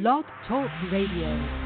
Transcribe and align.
Blog 0.00 0.24
Talk 0.48 0.70
Radio. 0.90 1.61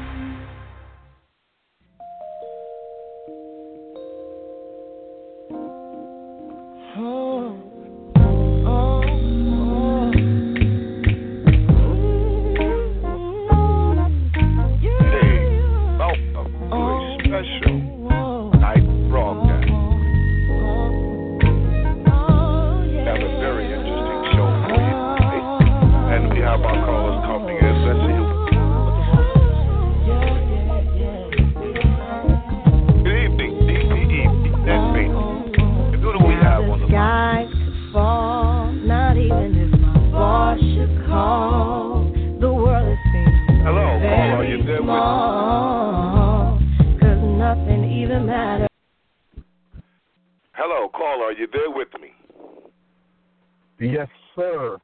Sir. 54.37 54.77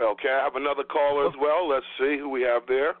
Okay, 0.00 0.28
I 0.28 0.44
have 0.44 0.56
another 0.56 0.82
caller 0.84 1.26
as 1.26 1.34
well. 1.40 1.68
Let's 1.68 1.86
see 1.98 2.18
who 2.18 2.28
we 2.28 2.42
have 2.42 2.62
there. 2.66 2.94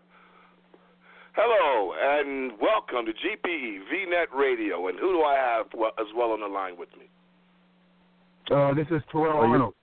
Hello, 1.34 1.94
and 1.98 2.52
welcome 2.60 3.06
to 3.06 3.12
GPE 3.12 3.78
VNet 3.90 4.26
Radio. 4.34 4.88
And 4.88 4.98
who 4.98 5.12
do 5.12 5.22
I 5.22 5.34
have 5.34 5.66
as 5.98 6.06
well 6.14 6.32
on 6.32 6.40
the 6.40 6.46
line 6.46 6.76
with 6.78 6.90
me? 6.98 7.06
Uh, 8.50 8.74
this 8.74 8.86
is 8.90 9.02
Terrell 9.10 9.38
Are 9.38 9.46
Arnold. 9.46 9.74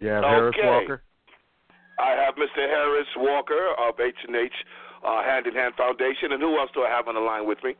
Yeah, 0.00 0.20
Harris 0.22 0.54
Okay. 0.58 0.66
Walker. 0.66 1.02
I 2.00 2.12
have 2.12 2.34
Mr. 2.34 2.66
Harris 2.66 3.06
Walker 3.18 3.74
of 3.78 4.00
H&H 4.00 4.52
uh, 5.06 5.22
Hand 5.22 5.46
in 5.46 5.54
Hand 5.54 5.74
Foundation. 5.76 6.32
And 6.32 6.42
who 6.42 6.58
else 6.58 6.70
do 6.74 6.82
I 6.82 6.90
have 6.90 7.06
on 7.06 7.14
the 7.14 7.20
line 7.20 7.46
with 7.46 7.58
me? 7.62 7.74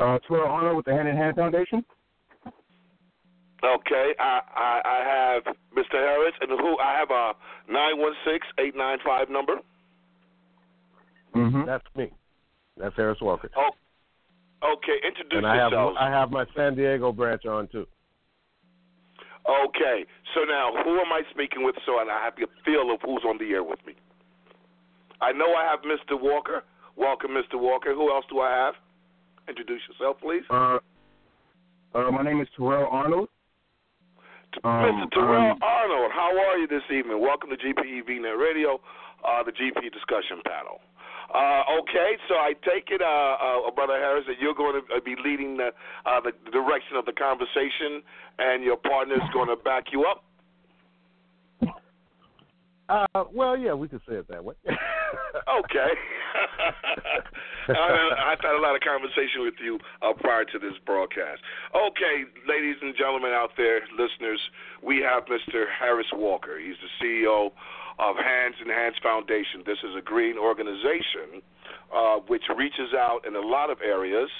Uh, 0.00 0.18
Terrell 0.26 0.48
Arnold 0.48 0.76
with 0.78 0.86
the 0.86 0.92
Hand 0.94 1.08
in 1.08 1.16
Hand 1.16 1.36
Foundation. 1.36 1.84
Okay, 3.64 4.12
I, 4.18 4.40
I, 4.56 4.80
I 4.84 4.98
have 5.06 5.54
Mr. 5.76 5.94
Harris, 5.94 6.34
and 6.40 6.50
who 6.50 6.78
I 6.78 6.98
have 6.98 7.10
a 7.10 7.32
nine 7.72 7.98
one 7.98 8.12
six 8.24 8.46
eight 8.58 8.74
nine 8.76 8.98
five 9.04 9.30
number. 9.30 9.54
Mm-hmm. 11.36 11.66
That's 11.66 11.84
me. 11.96 12.10
That's 12.76 12.94
Harris 12.96 13.18
Walker. 13.20 13.50
Oh, 13.56 13.70
okay. 14.74 14.98
Introduce 15.06 15.42
yourself. 15.42 15.72
and 15.72 16.00
I 16.00 16.08
have. 16.08 16.12
I 16.14 16.20
have 16.20 16.30
my 16.30 16.44
San 16.56 16.74
Diego 16.74 17.12
branch 17.12 17.46
on 17.46 17.68
too. 17.68 17.86
Okay, 19.48 20.06
so 20.34 20.44
now 20.44 20.70
who 20.84 20.98
am 21.00 21.12
I 21.12 21.22
speaking 21.30 21.64
with 21.64 21.74
so 21.84 21.92
I 21.92 22.06
have 22.24 22.34
a 22.34 22.46
feel 22.64 22.92
of 22.94 23.00
who's 23.04 23.24
on 23.26 23.38
the 23.38 23.52
air 23.52 23.64
with 23.64 23.80
me? 23.86 23.94
I 25.20 25.32
know 25.32 25.54
I 25.54 25.68
have 25.70 25.80
Mr. 25.80 26.20
Walker. 26.20 26.62
Welcome, 26.96 27.30
Mr. 27.30 27.60
Walker. 27.60 27.94
Who 27.94 28.12
else 28.12 28.24
do 28.30 28.40
I 28.40 28.50
have? 28.50 28.74
Introduce 29.48 29.80
yourself, 29.88 30.18
please. 30.20 30.42
Uh, 30.50 30.78
uh, 31.94 32.10
my 32.10 32.22
name 32.22 32.40
is 32.40 32.48
Terrell 32.56 32.88
Arnold. 32.90 33.28
Um, 34.60 34.84
Mr. 34.84 35.10
Terrell 35.12 35.52
um, 35.52 35.58
Arnold, 35.62 36.12
how 36.12 36.28
are 36.28 36.58
you 36.58 36.68
this 36.68 36.84
evening? 36.92 37.20
Welcome 37.20 37.48
to 37.50 37.56
GPE 37.56 38.04
VNet 38.04 38.36
Radio, 38.36 38.80
uh, 39.24 39.42
the 39.42 39.50
GP 39.50 39.80
discussion 39.92 40.44
panel. 40.44 40.84
Uh, 41.32 41.64
okay, 41.80 42.20
so 42.28 42.34
I 42.36 42.52
take 42.60 42.92
it, 42.92 43.00
uh, 43.00 43.64
uh, 43.64 43.70
Brother 43.72 43.96
Harris, 43.96 44.24
that 44.28 44.36
you're 44.38 44.54
going 44.54 44.76
to 44.76 45.00
be 45.00 45.16
leading 45.24 45.56
the, 45.56 45.72
uh, 46.04 46.20
the 46.20 46.32
direction 46.52 47.00
of 47.00 47.06
the 47.06 47.16
conversation, 47.16 48.04
and 48.38 48.62
your 48.62 48.76
partner 48.76 49.14
is 49.14 49.28
going 49.32 49.48
to 49.48 49.56
back 49.56 49.88
you 49.90 50.04
up. 50.04 50.24
Uh, 52.92 53.24
well, 53.32 53.56
yeah, 53.56 53.72
we 53.72 53.88
could 53.88 54.02
say 54.06 54.16
it 54.16 54.28
that 54.28 54.44
way. 54.44 54.54
Okay. 55.48 55.92
I, 57.68 58.32
I've 58.32 58.40
had 58.40 58.54
a 58.56 58.62
lot 58.62 58.74
of 58.74 58.80
conversation 58.80 59.44
with 59.44 59.54
you 59.62 59.78
uh, 60.00 60.12
prior 60.16 60.44
to 60.44 60.58
this 60.58 60.72
broadcast. 60.86 61.40
Okay, 61.74 62.24
ladies 62.48 62.76
and 62.80 62.94
gentlemen 62.96 63.32
out 63.32 63.50
there, 63.56 63.80
listeners, 63.98 64.40
we 64.82 65.04
have 65.04 65.24
Mr. 65.26 65.66
Harris 65.68 66.06
Walker. 66.12 66.58
He's 66.58 66.76
the 66.80 66.90
CEO 67.00 67.50
of 67.98 68.16
Hands 68.16 68.54
and 68.60 68.70
Hands 68.70 68.96
Foundation. 69.02 69.62
This 69.66 69.78
is 69.84 69.96
a 69.96 70.02
green 70.02 70.38
organization 70.38 71.42
uh, 71.92 72.16
which 72.28 72.44
reaches 72.56 72.94
out 72.96 73.26
in 73.26 73.36
a 73.36 73.44
lot 73.44 73.70
of 73.70 73.78
areas. 73.84 74.30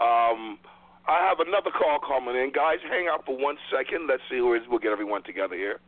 Um, 0.00 0.58
I 1.06 1.22
have 1.28 1.40
another 1.40 1.70
call 1.70 1.98
coming 2.00 2.36
in. 2.36 2.52
Guys, 2.52 2.78
hang 2.88 3.08
out 3.08 3.24
for 3.26 3.36
one 3.36 3.56
second. 3.70 4.08
Let's 4.08 4.22
see 4.30 4.38
who 4.38 4.54
it 4.54 4.62
is. 4.62 4.68
We'll 4.68 4.80
get 4.80 4.92
everyone 4.92 5.22
together 5.24 5.54
here. 5.54 5.80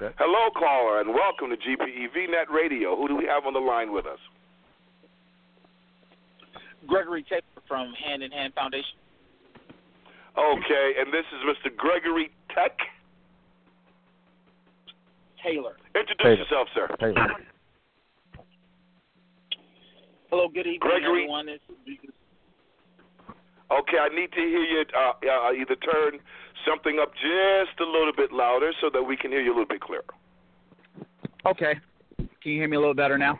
Okay. 0.00 0.14
Hello, 0.18 0.50
caller, 0.56 1.00
and 1.00 1.10
welcome 1.14 1.50
to 1.50 1.56
GPE 1.56 2.06
VNet 2.16 2.50
Radio. 2.54 2.96
Who 2.96 3.08
do 3.08 3.16
we 3.16 3.26
have 3.26 3.46
on 3.46 3.52
the 3.52 3.60
line 3.60 3.92
with 3.92 4.06
us? 4.06 4.18
Gregory 6.86 7.24
Taylor 7.28 7.42
from 7.68 7.92
Hand 7.92 8.22
in 8.22 8.30
Hand 8.30 8.54
Foundation. 8.54 8.96
Okay, 10.38 10.92
and 10.98 11.12
this 11.12 11.24
is 11.32 11.40
Mr. 11.44 11.76
Gregory 11.76 12.30
Tech. 12.54 12.76
Taylor. 15.44 15.76
Introduce 15.94 16.16
Taylor. 16.22 16.36
yourself, 16.36 16.68
sir. 16.74 16.88
Hey, 17.00 17.14
Hello, 20.30 20.48
good 20.48 20.60
evening, 20.60 20.78
Gregory. 20.80 21.22
everyone. 21.24 21.48
It's, 21.48 21.64
Okay, 23.70 23.98
I 24.02 24.08
need 24.08 24.32
to 24.32 24.40
hear 24.40 24.62
you 24.66 24.84
uh, 24.98 25.12
uh, 25.22 25.52
either 25.52 25.76
turn 25.76 26.18
something 26.68 26.98
up 27.00 27.12
just 27.14 27.78
a 27.80 27.84
little 27.84 28.12
bit 28.16 28.32
louder 28.32 28.72
so 28.80 28.90
that 28.92 29.02
we 29.02 29.16
can 29.16 29.30
hear 29.30 29.40
you 29.40 29.50
a 29.50 29.56
little 29.56 29.66
bit 29.68 29.80
clearer. 29.80 30.04
okay. 31.46 31.74
Can 32.18 32.52
you 32.52 32.60
hear 32.60 32.68
me 32.68 32.76
a 32.76 32.80
little 32.80 32.94
better 32.94 33.18
now? 33.18 33.38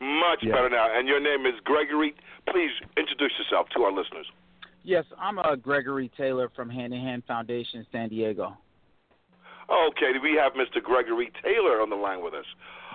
Much 0.00 0.42
Yeah. 0.42 0.52
better 0.54 0.70
now. 0.70 0.88
And 0.98 1.06
your 1.08 1.20
name 1.20 1.46
is 1.46 1.58
Gregory. 1.64 2.14
Please 2.50 2.70
introduce 2.96 3.32
yourself 3.38 3.68
to 3.76 3.82
our 3.84 3.92
listeners. 3.92 4.26
Yes, 4.82 5.04
I'm 5.18 5.38
uh, 5.38 5.54
Gregory 5.56 6.10
Taylor 6.16 6.50
from 6.54 6.68
Hand 6.68 6.92
in 6.92 7.00
Hand 7.00 7.22
Foundation, 7.26 7.86
San 7.92 8.08
Diego. 8.08 8.56
Okay, 9.70 10.12
we 10.22 10.34
have 10.36 10.52
Mr. 10.54 10.82
Gregory 10.82 11.32
Taylor 11.42 11.80
on 11.80 11.88
the 11.90 11.96
line 11.96 12.22
with 12.22 12.34
us. 12.34 12.44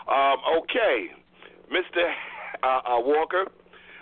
Um, 0.08 0.38
okay, 0.62 1.08
Mr. 1.72 2.14
Uh, 2.62 2.68
uh, 2.68 3.00
Walker, 3.00 3.46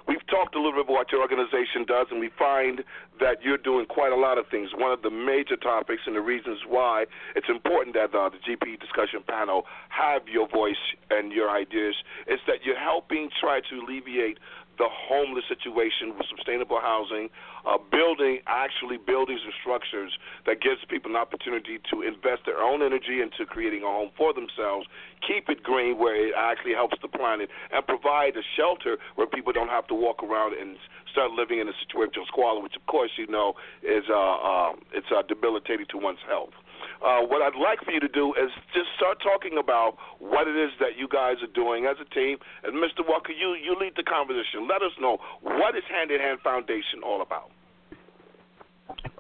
we've 0.08 0.26
talked 0.28 0.56
a 0.56 0.58
little 0.58 0.74
bit 0.74 0.86
about 0.86 0.94
what 0.94 1.12
your 1.12 1.22
organization 1.22 1.86
does, 1.86 2.08
and 2.12 2.20
we 2.20 2.30
find 2.38 2.84
that 3.20 3.44
you're 3.44 3.58
doing 3.58 3.86
quite 3.86 4.12
a 4.12 4.16
lot 4.16 4.38
of 4.38 4.48
things. 4.48 4.70
One 4.76 4.92
of 4.92 5.02
the 5.02 5.10
major 5.12 5.56
topics 5.56 6.04
and 6.06 6.16
the 6.16 6.22
reasons 6.22 6.60
why 6.68 7.06
it's 7.36 7.50
important 7.50 7.96
that 7.96 8.16
uh, 8.16 8.30
the 8.30 8.38
GP 8.38 8.80
discussion 8.80 9.22
panel 9.28 9.66
have 9.90 10.28
your 10.28 10.48
voice 10.48 10.82
and 11.10 11.27
your 11.38 11.50
ideas 11.54 11.96
is 12.26 12.40
that 12.50 12.66
you're 12.66 12.80
helping 12.80 13.30
try 13.40 13.62
to 13.70 13.74
alleviate 13.78 14.42
the 14.78 14.90
homeless 14.90 15.44
situation 15.50 16.14
with 16.18 16.26
sustainable 16.30 16.80
housing, 16.80 17.30
uh, 17.66 17.78
building 17.92 18.40
actually 18.46 18.98
buildings 18.98 19.42
and 19.44 19.54
structures 19.60 20.18
that 20.46 20.62
gives 20.62 20.80
people 20.88 21.10
an 21.12 21.18
opportunity 21.18 21.80
to 21.90 22.02
invest 22.02 22.46
their 22.46 22.62
own 22.62 22.82
energy 22.82 23.22
into 23.22 23.46
creating 23.46 23.82
a 23.82 23.90
home 23.90 24.10
for 24.16 24.34
themselves, 24.34 24.86
keep 25.26 25.50
it 25.50 25.64
green 25.64 25.98
where 25.98 26.16
it 26.16 26.34
actually 26.38 26.74
helps 26.74 26.98
the 27.02 27.08
planet, 27.08 27.50
and 27.74 27.86
provide 27.88 28.38
a 28.38 28.46
shelter 28.56 28.98
where 29.16 29.26
people 29.26 29.52
don't 29.52 29.74
have 29.74 29.88
to 29.88 29.96
walk 29.96 30.22
around 30.22 30.54
and 30.54 30.78
start 31.12 31.32
living 31.32 31.60
in 31.60 31.68
a 31.68 31.74
situation 31.82 32.22
of 32.22 32.28
squalor, 32.28 32.62
which 32.62 32.76
of 32.76 32.86
course 32.86 33.12
you 33.18 33.26
know 33.28 33.54
is 33.82 34.06
uh, 34.10 34.14
uh, 34.14 34.72
it's 34.94 35.10
uh, 35.10 35.24
debilitating 35.28 35.88
to 35.90 35.98
one's 35.98 36.22
health. 36.28 36.54
Uh, 37.04 37.22
what 37.28 37.42
I'd 37.42 37.60
like 37.60 37.80
for 37.86 37.92
you 37.92 38.00
to 38.00 38.08
do 38.08 38.34
is 38.34 38.50
just 38.74 38.88
start 38.98 39.18
talking 39.22 39.58
about 39.60 39.98
what 40.20 40.48
it 40.48 40.56
is 40.56 40.72
that 40.80 40.98
you 40.98 41.08
guys 41.08 41.36
are 41.44 41.54
doing 41.54 41.86
as 41.86 41.98
a 42.02 42.10
team. 42.14 42.38
And 42.64 42.76
Mr. 42.76 43.08
Walker, 43.08 43.32
you, 43.32 43.54
you 43.54 43.76
lead 43.80 43.94
the 43.96 44.04
conversation. 44.04 44.68
Let 44.68 44.82
us 44.82 44.92
know 45.00 45.18
what 45.42 45.76
is 45.76 45.84
Hand 45.90 46.12
in 46.12 46.20
Hand 46.20 46.40
Foundation 46.44 47.02
all 47.06 47.22
about. 47.22 47.52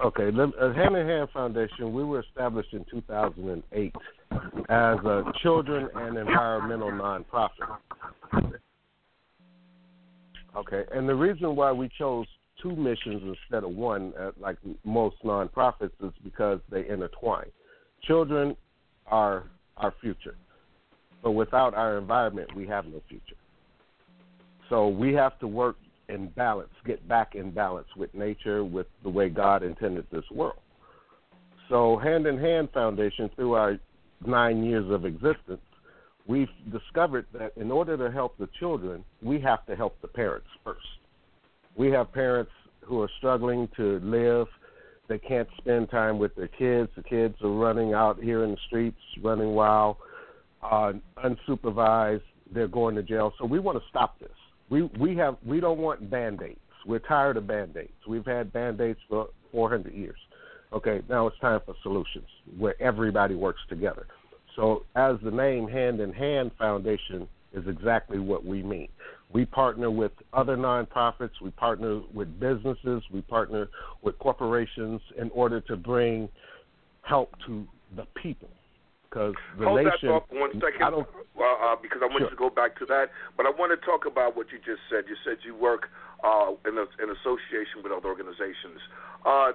okay. 0.04 0.32
Lem- 0.32 0.54
uh, 0.60 0.74
Hand 0.74 0.96
in 0.96 1.08
Hand 1.08 1.30
Foundation. 1.34 1.94
We 1.94 2.04
were 2.04 2.22
established 2.22 2.74
in 2.74 2.86
2008 2.90 3.96
as 4.70 4.98
a 5.06 5.24
children 5.42 5.90
and 5.96 6.18
environmental 6.18 6.92
nonprofit. 6.92 7.78
Okay, 10.56 10.84
and 10.92 11.08
the 11.08 11.14
reason 11.14 11.56
why 11.56 11.72
we 11.72 11.88
chose 12.00 12.26
two 12.62 12.76
missions 12.76 13.22
instead 13.24 13.64
of 13.64 13.70
one, 13.76 14.12
like 14.40 14.58
most 14.84 15.16
nonprofits, 15.24 15.92
is 16.04 16.12
because 16.24 16.60
they 16.72 16.88
intertwine. 16.88 17.46
Children 18.04 18.56
are 19.08 19.46
our 19.78 19.94
future, 20.02 20.36
but 21.24 21.32
without 21.32 21.74
our 21.74 21.98
environment, 21.98 22.56
we 22.56 22.66
have 22.68 22.86
no 22.86 23.02
future. 23.08 23.36
So 24.70 24.88
we 24.88 25.14
have 25.14 25.38
to 25.40 25.48
work 25.48 25.78
in 26.10 26.28
balance, 26.30 26.72
get 26.86 27.06
back 27.08 27.36
in 27.36 27.52
balance 27.52 27.88
with 27.96 28.14
nature, 28.14 28.64
with 28.64 28.88
the 29.04 29.10
way 29.10 29.30
God 29.30 29.64
intended 29.64 30.06
this 30.12 30.24
world. 30.32 30.60
So, 31.70 31.98
Hand 31.98 32.26
in 32.28 32.38
Hand 32.38 32.70
Foundation, 32.74 33.30
through 33.36 33.54
our 33.54 33.78
nine 34.26 34.64
years 34.64 34.90
of 34.90 35.06
existence, 35.06 35.62
we've 36.26 36.48
discovered 36.72 37.26
that 37.34 37.52
in 37.58 37.72
order 37.72 37.98
to 37.98 38.12
help 38.12 38.38
the 38.38 38.48
children, 38.60 39.04
we 39.22 39.40
have 39.42 39.66
to 39.66 39.76
help 39.76 40.00
the 40.02 40.08
parents 40.08 40.48
first. 40.64 40.80
We 41.76 41.90
have 41.92 42.12
parents 42.14 42.52
who 42.82 43.02
are 43.02 43.10
struggling 43.18 43.68
to 43.76 44.00
live. 44.00 44.48
They 45.08 45.18
can't 45.18 45.48
spend 45.58 45.90
time 45.90 46.20
with 46.20 46.36
their 46.36 46.48
kids. 46.48 46.90
The 46.96 47.04
kids 47.04 47.36
are 47.42 47.52
running 47.52 47.94
out 47.94 48.22
here 48.22 48.44
in 48.44 48.52
the 48.52 48.58
streets, 48.68 49.00
running 49.24 49.54
wild, 49.54 49.98
uh, 50.62 50.94
unsupervised. 51.24 52.24
They're 52.54 52.68
going 52.68 52.96
to 52.96 53.04
jail. 53.04 53.34
So 53.38 53.46
we 53.46 53.60
want 53.60 53.78
to 53.78 53.84
stop 53.90 54.20
this. 54.20 54.30
We 54.70 54.84
we 55.00 55.16
have 55.16 55.38
we 55.46 55.60
don't 55.60 55.80
want 55.80 56.10
band 56.10 56.42
aids. 56.42 56.60
We're 56.86 57.00
tired 57.00 57.38
of 57.38 57.48
band 57.48 57.76
aids. 57.78 57.92
We've 58.08 58.26
had 58.26 58.52
band 58.52 58.80
aids 58.82 59.00
for 59.10 59.30
400 59.52 59.94
years. 59.94 60.18
Okay, 60.74 61.02
now 61.10 61.28
it's 61.28 61.40
time 61.40 61.62
for 61.66 61.76
solutions 61.84 62.28
where 62.58 62.82
everybody 62.82 63.36
works 63.36 63.62
together. 63.70 64.08
So, 64.56 64.84
as 64.96 65.16
the 65.24 65.32
name 65.32 65.68
Hand 65.68 66.00
in 66.02 66.12
Hand 66.12 66.52
Foundation 66.58 67.28
is 67.54 67.64
exactly 67.68 68.20
what 68.20 68.46
we 68.46 68.62
mean. 68.64 68.90
We 69.34 69.46
partner 69.46 69.92
with 69.92 70.12
other 70.34 70.56
nonprofits, 70.56 71.42
we 71.42 71.52
partner 71.52 72.02
with 72.14 72.40
businesses, 72.40 73.04
we 73.12 73.22
partner 73.22 73.68
with 74.02 74.18
corporations 74.20 75.02
in 75.18 75.30
order 75.32 75.60
to 75.62 75.76
bring 75.76 76.30
help 77.02 77.34
to 77.46 77.66
the 77.96 78.06
people. 78.22 78.50
Because 79.10 79.36
the 79.58 79.66
Hold 79.66 79.78
nation, 79.84 79.92
that 80.04 80.08
thought 80.08 80.30
for 80.30 80.40
one 80.40 80.52
second, 80.60 80.84
I 80.84 80.90
don't, 80.92 81.08
uh, 81.08 81.76
because 81.82 82.04
I 82.04 82.12
want 82.12 82.20
Sure. 82.20 82.28
you 82.28 82.36
to 82.36 82.36
go 82.36 82.50
back 82.50 82.78
to 82.80 82.86
that. 82.88 83.10
But 83.38 83.46
I 83.46 83.52
want 83.52 83.72
to 83.72 83.80
talk 83.86 84.06
about 84.06 84.36
what 84.36 84.52
you 84.52 84.60
just 84.60 84.84
said. 84.92 85.08
You 85.08 85.16
said 85.24 85.40
you 85.48 85.56
work 85.56 85.88
uh, 86.24 86.52
in, 86.68 86.78
a, 86.78 86.86
in 87.00 87.08
association 87.16 87.84
with 87.84 87.92
other 87.92 88.08
organizations. 88.08 88.84
Uh, 89.26 89.54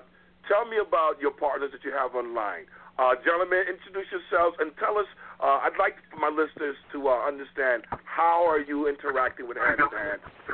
tell 0.48 0.64
me 0.64 0.78
about 0.80 1.20
your 1.20 1.32
partners 1.32 1.70
that 1.72 1.84
you 1.84 1.92
have 1.92 2.14
online. 2.14 2.64
Uh, 2.98 3.16
gentlemen, 3.24 3.64
introduce 3.64 4.04
yourselves 4.12 4.56
and 4.60 4.72
tell 4.76 4.98
us. 5.00 5.08
Uh, 5.40 5.64
I'd 5.64 5.80
like 5.80 5.96
for 6.12 6.20
my 6.20 6.28
listeners 6.28 6.76
to 6.92 7.08
uh, 7.08 7.24
understand 7.24 7.88
how 8.04 8.44
are 8.44 8.60
you 8.60 8.86
interacting 8.86 9.48
with 9.48 9.56
Hand? 9.56 9.80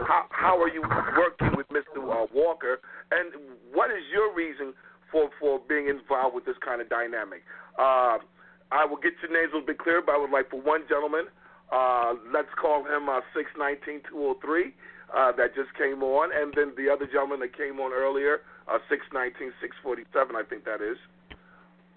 How, 0.07 0.25
how 0.31 0.57
are 0.63 0.71
you 0.71 0.81
working 1.19 1.53
with 1.59 1.67
Mr. 1.69 1.99
Uh, 1.99 2.31
Walker? 2.33 2.81
And 3.11 3.59
what 3.75 3.91
is 3.91 4.07
your 4.13 4.33
reason 4.33 4.73
for, 5.11 5.31
for 5.41 5.61
being 5.69 5.89
involved 5.89 6.35
with 6.35 6.47
this 6.47 6.57
kind 6.65 6.81
of 6.81 6.89
dynamic? 6.89 7.43
Uh, 7.77 8.23
I 8.71 8.85
will 8.85 9.03
get 9.03 9.13
your 9.21 9.33
names 9.33 9.51
a 9.53 9.59
little 9.59 9.67
bit 9.67 9.79
clearer, 9.79 10.01
but 10.05 10.15
I 10.15 10.19
would 10.19 10.31
like 10.31 10.49
for 10.49 10.61
one 10.61 10.85
gentleman, 10.89 11.27
uh, 11.73 12.15
let's 12.33 12.53
call 12.61 12.85
him 12.85 13.09
uh, 13.09 13.21
619-203, 13.35 14.73
uh, 15.13 15.33
that 15.37 15.55
just 15.57 15.73
came 15.77 16.03
on, 16.03 16.31
and 16.33 16.53
then 16.55 16.73
the 16.77 16.93
other 16.93 17.07
gentleman 17.07 17.41
that 17.41 17.57
came 17.57 17.81
on 17.81 17.93
earlier, 17.93 18.41
uh, 18.69 18.79
619-647, 18.89 20.37
I 20.37 20.45
think 20.49 20.65
that 20.65 20.81
is, 20.85 20.97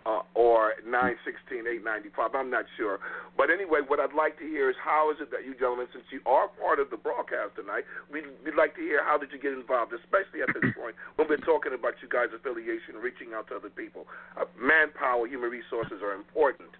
uh, 0.05 0.21
or 0.33 0.73
916-895, 0.87 2.33
I'm 2.33 2.49
not 2.49 2.65
sure. 2.77 2.99
But 3.37 3.49
anyway, 3.49 3.79
what 3.85 3.99
I'd 3.99 4.13
like 4.13 4.37
to 4.39 4.45
hear 4.45 4.69
is 4.69 4.75
how 4.81 5.11
is 5.11 5.17
it 5.21 5.31
that 5.31 5.45
you 5.45 5.53
gentlemen, 5.53 5.87
since 5.93 6.05
you 6.11 6.21
are 6.25 6.47
part 6.47 6.79
of 6.79 6.89
the 6.89 6.97
broadcast 6.97 7.55
tonight, 7.55 7.85
we'd, 8.11 8.25
we'd 8.43 8.57
like 8.57 8.75
to 8.75 8.81
hear 8.81 9.03
how 9.03 9.17
did 9.17 9.31
you 9.31 9.39
get 9.39 9.53
involved, 9.53 9.93
especially 9.93 10.41
at 10.41 10.49
this 10.53 10.69
point 10.79 10.95
when 11.15 11.29
we're 11.29 11.43
talking 11.45 11.73
about 11.73 11.95
you 12.01 12.09
guys' 12.09 12.33
affiliation, 12.33 12.97
reaching 12.97 13.33
out 13.33 13.47
to 13.49 13.55
other 13.55 13.69
people. 13.69 14.07
Uh, 14.37 14.45
manpower, 14.57 15.27
human 15.27 15.49
resources 15.49 16.01
are 16.01 16.13
important. 16.13 16.73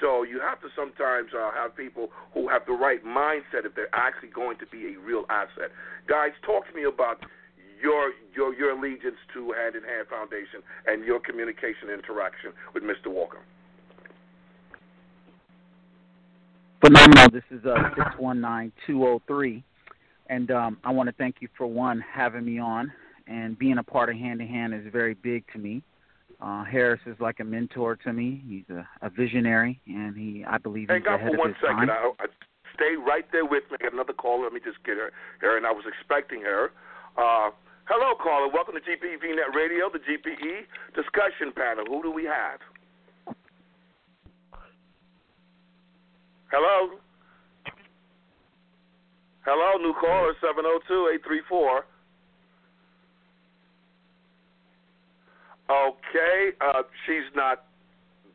So 0.00 0.22
you 0.22 0.40
have 0.40 0.60
to 0.62 0.68
sometimes 0.74 1.30
uh, 1.36 1.52
have 1.52 1.76
people 1.76 2.08
who 2.32 2.48
have 2.48 2.64
the 2.64 2.72
right 2.72 3.04
mindset 3.04 3.68
if 3.68 3.74
they're 3.76 3.92
actually 3.92 4.32
going 4.32 4.56
to 4.58 4.66
be 4.66 4.96
a 4.96 4.98
real 4.98 5.26
asset. 5.28 5.70
Guys, 6.08 6.32
talk 6.42 6.66
to 6.68 6.74
me 6.74 6.84
about 6.84 7.20
your 7.82 8.12
your 8.34 8.54
your 8.54 8.70
allegiance 8.72 9.16
to 9.34 9.52
Hand 9.52 9.76
in 9.76 9.82
Hand 9.82 10.08
Foundation 10.08 10.62
and 10.86 11.04
your 11.04 11.20
communication 11.20 11.90
interaction 11.92 12.52
with 12.74 12.82
Mr. 12.82 13.08
Walker. 13.08 13.40
Phenomenal. 16.80 17.28
This 17.30 17.44
is 17.50 17.64
uh, 17.66 17.92
619203. 17.96 19.62
And 20.30 20.50
um, 20.50 20.78
I 20.84 20.92
want 20.92 21.08
to 21.08 21.14
thank 21.16 21.36
you 21.40 21.48
for 21.58 21.66
one, 21.66 22.02
having 22.12 22.44
me 22.44 22.58
on. 22.58 22.90
And 23.26 23.58
being 23.58 23.78
a 23.78 23.82
part 23.82 24.08
of 24.08 24.16
Hand 24.16 24.40
in 24.40 24.48
Hand 24.48 24.74
is 24.74 24.90
very 24.90 25.14
big 25.14 25.44
to 25.52 25.58
me. 25.58 25.82
Uh, 26.40 26.64
Harris 26.64 27.00
is 27.04 27.16
like 27.20 27.40
a 27.40 27.44
mentor 27.44 27.96
to 27.96 28.12
me. 28.12 28.42
He's 28.48 28.64
a, 28.74 28.88
a 29.02 29.10
visionary, 29.10 29.78
and 29.86 30.16
he, 30.16 30.42
I 30.48 30.56
believe, 30.56 30.88
he's 30.88 31.02
Hang 31.04 31.06
on 31.06 31.20
ahead 31.20 31.32
for 31.32 31.38
one 31.38 31.50
of 31.50 31.56
his 31.56 31.62
second. 31.62 31.88
time. 31.88 31.90
I, 31.90 32.24
I, 32.24 32.26
stay 32.74 32.96
right 32.96 33.26
there 33.30 33.44
with 33.44 33.64
me. 33.70 33.76
I 33.78 33.82
got 33.82 33.92
another 33.92 34.14
call. 34.14 34.42
Let 34.42 34.54
me 34.54 34.60
just 34.64 34.82
get 34.84 34.96
her. 34.96 35.12
Her 35.40 35.58
and 35.58 35.66
I 35.66 35.72
was 35.72 35.84
expecting 35.86 36.40
her. 36.42 36.70
Uh, 37.18 37.50
hello, 37.90 38.14
caller. 38.22 38.48
Welcome 38.48 38.74
to 38.74 38.80
GPE 38.80 39.18
VNet 39.18 39.54
Radio, 39.54 39.90
the 39.90 39.98
GPE 39.98 40.62
discussion 40.94 41.52
panel. 41.54 41.84
Who 41.88 42.02
do 42.02 42.10
we 42.10 42.24
have? 42.24 42.60
Hello. 46.52 46.98
Hello, 49.44 49.82
new 49.82 49.94
caller 50.00 50.32
seven 50.40 50.62
zero 50.64 50.78
two 50.86 51.10
eight 51.12 51.20
three 51.26 51.42
four. 51.48 51.84
Okay, 55.70 56.50
uh, 56.60 56.82
she's 57.06 57.26
not. 57.34 57.64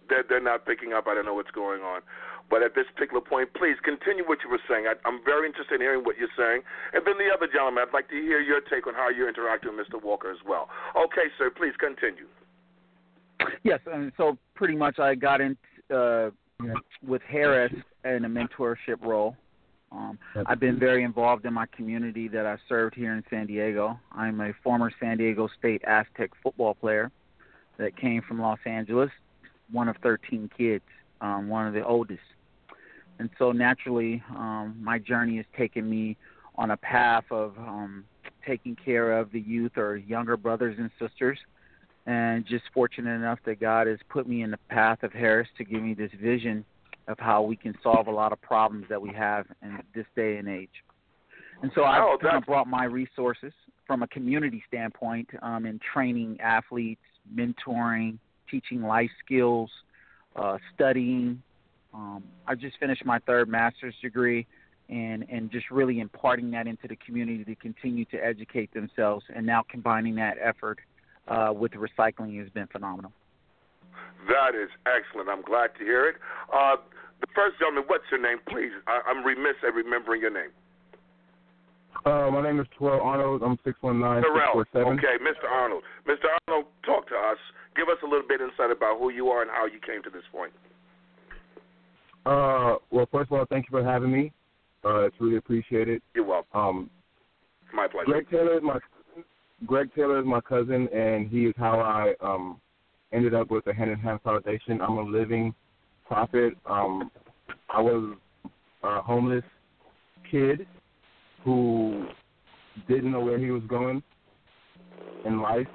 They're, 0.08 0.24
they're 0.28 0.42
not 0.42 0.66
picking 0.66 0.94
up. 0.94 1.08
I 1.08 1.16
don't 1.16 1.26
know 1.26 1.34
what's 1.34 1.52
going 1.52 1.82
on. 1.82 2.02
But 2.50 2.62
at 2.62 2.76
this 2.76 2.86
particular 2.94 3.22
point, 3.22 3.50
please 3.54 3.76
continue 3.84 4.24
what 4.28 4.40
you 4.44 4.50
were 4.50 4.62
saying. 4.70 4.86
I, 4.88 4.94
I'm 5.08 5.24
very 5.26 5.48
interested 5.48 5.76
in 5.76 5.82
hearing 5.82 6.06
what 6.06 6.18
you're 6.18 6.34
saying. 6.38 6.62
And 6.94 7.06
then 7.06 7.16
the 7.18 7.34
other 7.34 7.48
gentleman, 7.52 7.84
I'd 7.88 7.94
like 7.94 8.08
to 8.10 8.16
hear 8.16 8.40
your 8.40 8.62
take 8.62 8.86
on 8.88 8.94
how 8.94 9.10
you're 9.10 9.30
interacting 9.30 9.76
with 9.76 9.88
Mr. 9.88 10.02
Walker 10.02 10.30
as 10.30 10.38
well. 10.48 10.70
Okay, 10.96 11.28
sir, 11.38 11.50
please 11.50 11.74
continue. 11.80 12.28
Yes, 13.64 13.80
and 13.92 14.12
so 14.16 14.38
pretty 14.54 14.76
much 14.76 15.00
I 15.00 15.16
got 15.16 15.42
in 15.42 15.58
uh, 15.94 16.30
with 17.06 17.22
Harris 17.28 17.74
in 18.04 18.26
a 18.26 18.30
mentorship 18.30 19.02
role. 19.02 19.36
Um, 19.92 20.20
I've 20.46 20.60
been 20.60 20.80
very 20.80 21.04
involved 21.04 21.46
in 21.46 21.54
my 21.54 21.66
community 21.68 22.28
that 22.30 22.46
I 22.46 22.58
served 22.68 22.96
here 22.96 23.14
in 23.14 23.24
San 23.30 23.48
Diego. 23.48 24.00
I'm 24.12 24.42
a 24.42 24.52
former 24.64 24.92
San 25.00 25.18
Diego 25.18 25.48
State 25.58 25.82
Aztec 25.86 26.32
football 26.44 26.74
player 26.74 27.12
that 27.78 27.96
came 27.98 28.22
from 28.28 28.42
Los 28.42 28.60
Angeles, 28.66 29.10
one 29.72 29.88
of 29.88 29.96
13 30.04 30.50
kids, 30.58 30.84
um, 31.22 31.48
one 31.48 31.68
of 31.68 31.74
the 31.74 31.86
oldest. 31.86 32.20
And 33.20 33.30
so 33.40 33.52
naturally, 33.52 34.22
um, 34.32 34.78
my 34.82 35.00
journey 35.00 35.38
has 35.38 35.46
taken 35.58 35.90
me 35.90 36.18
on 36.56 36.72
a 36.72 36.78
path 36.78 37.26
of 37.32 37.58
um, 37.58 38.06
taking 38.46 38.76
care 38.76 39.18
of 39.18 39.32
the 39.32 39.40
youth 39.40 39.78
or 39.78 39.98
younger 39.98 40.38
brothers 40.38 40.78
and 40.78 40.90
sisters 41.00 41.38
and 42.06 42.46
just 42.46 42.66
fortunate 42.74 43.16
enough 43.16 43.40
that 43.46 43.60
God 43.60 43.88
has 43.88 43.98
put 44.10 44.28
me 44.28 44.44
in 44.44 44.52
the 44.52 44.60
path 44.70 45.02
of 45.04 45.12
Harris 45.12 45.48
to 45.58 45.64
give 45.64 45.82
me 45.82 45.94
this 45.94 46.12
vision 46.22 46.64
of 47.08 47.18
how 47.20 47.42
we 47.42 47.56
can 47.56 47.76
solve 47.82 48.08
a 48.08 48.12
lot 48.12 48.32
of 48.32 48.42
problems 48.42 48.86
that 48.90 49.02
we 49.02 49.12
have 49.14 49.46
in 49.62 49.80
this 49.94 50.06
day 50.16 50.38
and 50.38 50.48
age. 50.48 50.70
And 51.62 51.72
so 51.74 51.84
I've 51.84 52.04
Oh, 52.04 52.18
kind 52.22 52.38
of 52.38 52.46
brought 52.46 52.68
my 52.68 52.86
resources 52.86 53.54
from 53.88 54.04
a 54.04 54.08
community 54.08 54.64
standpoint 54.68 55.30
um, 55.42 55.66
in 55.66 55.80
training 55.94 56.40
athletes, 56.42 57.02
mentoring, 57.34 58.18
teaching 58.50 58.82
life 58.82 59.10
skills, 59.24 59.70
uh, 60.36 60.58
studying. 60.74 61.42
Um, 61.96 62.24
I 62.46 62.56
just 62.56 62.78
finished 62.78 63.06
my 63.06 63.20
third 63.20 63.48
master's 63.48 63.96
degree, 64.02 64.46
and 64.90 65.26
and 65.32 65.50
just 65.50 65.72
really 65.72 66.00
imparting 66.00 66.52
that 66.52 66.68
into 66.68 66.88
the 66.88 66.98
community 66.98 67.46
to 67.46 67.56
continue 67.56 68.04
to 68.06 68.18
educate 68.18 68.74
themselves, 68.74 69.26
and 69.34 69.46
now 69.46 69.64
combining 69.70 70.16
that 70.16 70.36
effort 70.44 70.80
uh, 71.30 71.54
with 71.56 71.72
recycling 71.72 72.38
has 72.40 72.50
been 72.50 72.68
phenomenal. 72.68 73.14
That 74.28 74.60
is 74.60 74.70
excellent. 74.86 75.30
I'm 75.30 75.42
glad 75.42 75.70
to 75.80 75.86
hear 75.86 76.10
it. 76.10 76.16
Uh, 76.52 76.76
the 77.22 77.28
first 77.34 77.60
gentleman, 77.60 77.86
what's 77.88 78.04
your 78.12 78.22
name, 78.22 78.40
please? 78.50 78.72
I, 78.88 79.00
I'm 79.08 79.24
remiss 79.24 79.56
at 79.66 79.74
remembering 79.74 80.22
your 80.22 80.34
name. 80.34 80.52
Uh, 82.06 82.30
my 82.30 82.44
name 82.44 82.60
is 82.60 82.68
Terrell 82.78 83.00
Arnold. 83.02 83.42
I'm 83.42 83.58
six 83.64 83.78
one 83.80 84.02
nine 84.02 84.22
six 84.22 84.34
Terrell. 84.36 84.54
four 84.54 84.68
seven. 84.74 85.00
Okay, 85.00 85.16
Mr. 85.24 85.50
Arnold. 85.50 85.84
Mr. 86.06 86.28
Arnold, 86.46 86.68
talk 86.86 87.08
to 87.08 87.16
us. 87.16 87.40
Give 87.76 87.88
us 87.88 87.98
a 88.04 88.06
little 88.06 88.28
bit 88.28 88.42
insight 88.42 88.70
about 88.70 89.00
who 89.00 89.10
you 89.10 89.30
are 89.30 89.42
and 89.42 89.50
how 89.50 89.66
you 89.66 89.80
came 89.80 90.04
to 90.04 90.10
this 90.10 90.28
point. 90.32 90.52
Uh, 92.26 92.76
well, 92.92 93.08
first 93.12 93.32
of 93.32 93.38
all, 93.38 93.46
thank 93.50 93.66
you 93.66 93.78
for 93.78 93.84
having 93.84 94.12
me. 94.12 94.32
Uh, 94.84 95.02
it's 95.06 95.16
really 95.20 95.38
appreciated. 95.38 96.02
You're 96.14 96.26
welcome. 96.26 96.60
Um, 96.60 96.90
My 97.74 97.88
pleasure. 97.88 98.06
Greg 98.06 98.30
Taylor 98.30 98.58
is 98.58 98.64
my 98.64 98.80
Greg 99.66 99.90
Taylor 99.96 100.20
is 100.20 100.26
my 100.26 100.42
cousin, 100.42 100.88
and 100.90 101.30
he 101.30 101.46
is 101.46 101.54
how 101.58 101.80
I 101.80 102.14
um 102.26 102.60
ended 103.14 103.34
up 103.34 103.50
with 103.50 103.66
the 103.66 103.74
Hand 103.74 103.92
in 103.92 104.00
Hand 104.00 104.20
Foundation. 104.24 104.82
I'm 104.82 104.98
a 104.98 105.04
living 105.04 105.54
prophet. 106.08 106.54
Um, 106.66 107.10
I 107.70 107.82
was 107.82 108.16
a 108.84 109.02
homeless 109.02 109.44
kid 110.30 110.68
who 111.44 112.08
didn't 112.88 113.12
know 113.12 113.22
where 113.22 113.40
he 113.40 113.52
was 113.52 113.64
going 113.68 114.04
in 115.26 115.42
life, 115.42 115.68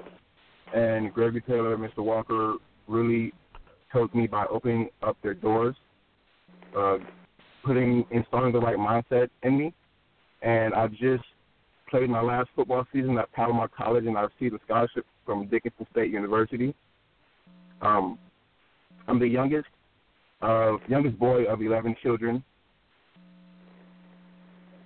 and 0.75 1.13
Gregory 1.13 1.41
Taylor 1.41 1.73
and 1.73 1.83
Mr. 1.83 2.03
Walker 2.03 2.55
really 2.87 3.33
helped 3.89 4.15
me 4.15 4.27
by 4.27 4.45
opening 4.45 4.89
up 5.01 5.17
their 5.23 5.33
doors, 5.33 5.75
uh, 6.77 6.97
putting 7.63 8.05
installing 8.11 8.53
the 8.53 8.59
right 8.59 8.77
mindset 8.77 9.29
in 9.43 9.57
me, 9.57 9.73
and 10.41 10.73
I 10.73 10.87
just 10.87 11.23
played 11.89 12.09
my 12.09 12.21
last 12.21 12.49
football 12.55 12.85
season 12.93 13.17
at 13.17 13.31
Palomar 13.33 13.67
College, 13.67 14.05
and 14.05 14.17
I 14.17 14.21
received 14.21 14.55
a 14.55 14.59
scholarship 14.65 15.05
from 15.25 15.47
Dickinson 15.47 15.85
State 15.91 16.11
University. 16.11 16.73
Um, 17.81 18.17
I'm 19.07 19.19
the 19.19 19.27
youngest, 19.27 19.67
uh, 20.41 20.77
youngest 20.87 21.19
boy 21.19 21.43
of 21.45 21.61
11 21.61 21.95
children, 22.01 22.43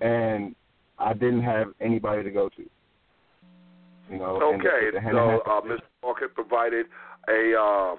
and 0.02 0.56
I 0.98 1.14
didn't 1.14 1.44
have 1.44 1.68
anybody 1.80 2.24
to 2.24 2.32
go 2.32 2.50
to. 2.50 2.64
You 4.12 4.20
know. 4.20 4.40
Okay, 4.56 4.98
and 4.98 5.06
the, 5.06 5.12
the 5.12 5.40
so 5.46 5.52
uh, 5.52 5.62
Mr. 5.62 5.80
Walker 6.04 6.28
provided 6.28 6.86
a 7.28 7.54
uh, 7.58 7.96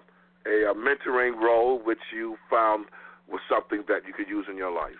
a, 0.46 0.70
a 0.70 0.74
mentoring 0.74 1.34
role, 1.40 1.80
which 1.84 1.98
you 2.14 2.36
found 2.50 2.86
was 3.28 3.40
something 3.48 3.84
that 3.88 4.06
you 4.06 4.12
could 4.12 4.28
use 4.28 4.46
in 4.50 4.56
your 4.56 4.72
life. 4.72 4.92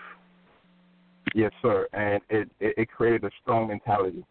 Yes, 1.35 1.53
sir, 1.61 1.89
and 1.93 2.23
it, 2.31 2.49
it, 2.61 2.75
it 2.79 2.91
created 2.91 3.25
a 3.25 3.31
strong 3.43 3.69
mentality 3.69 4.25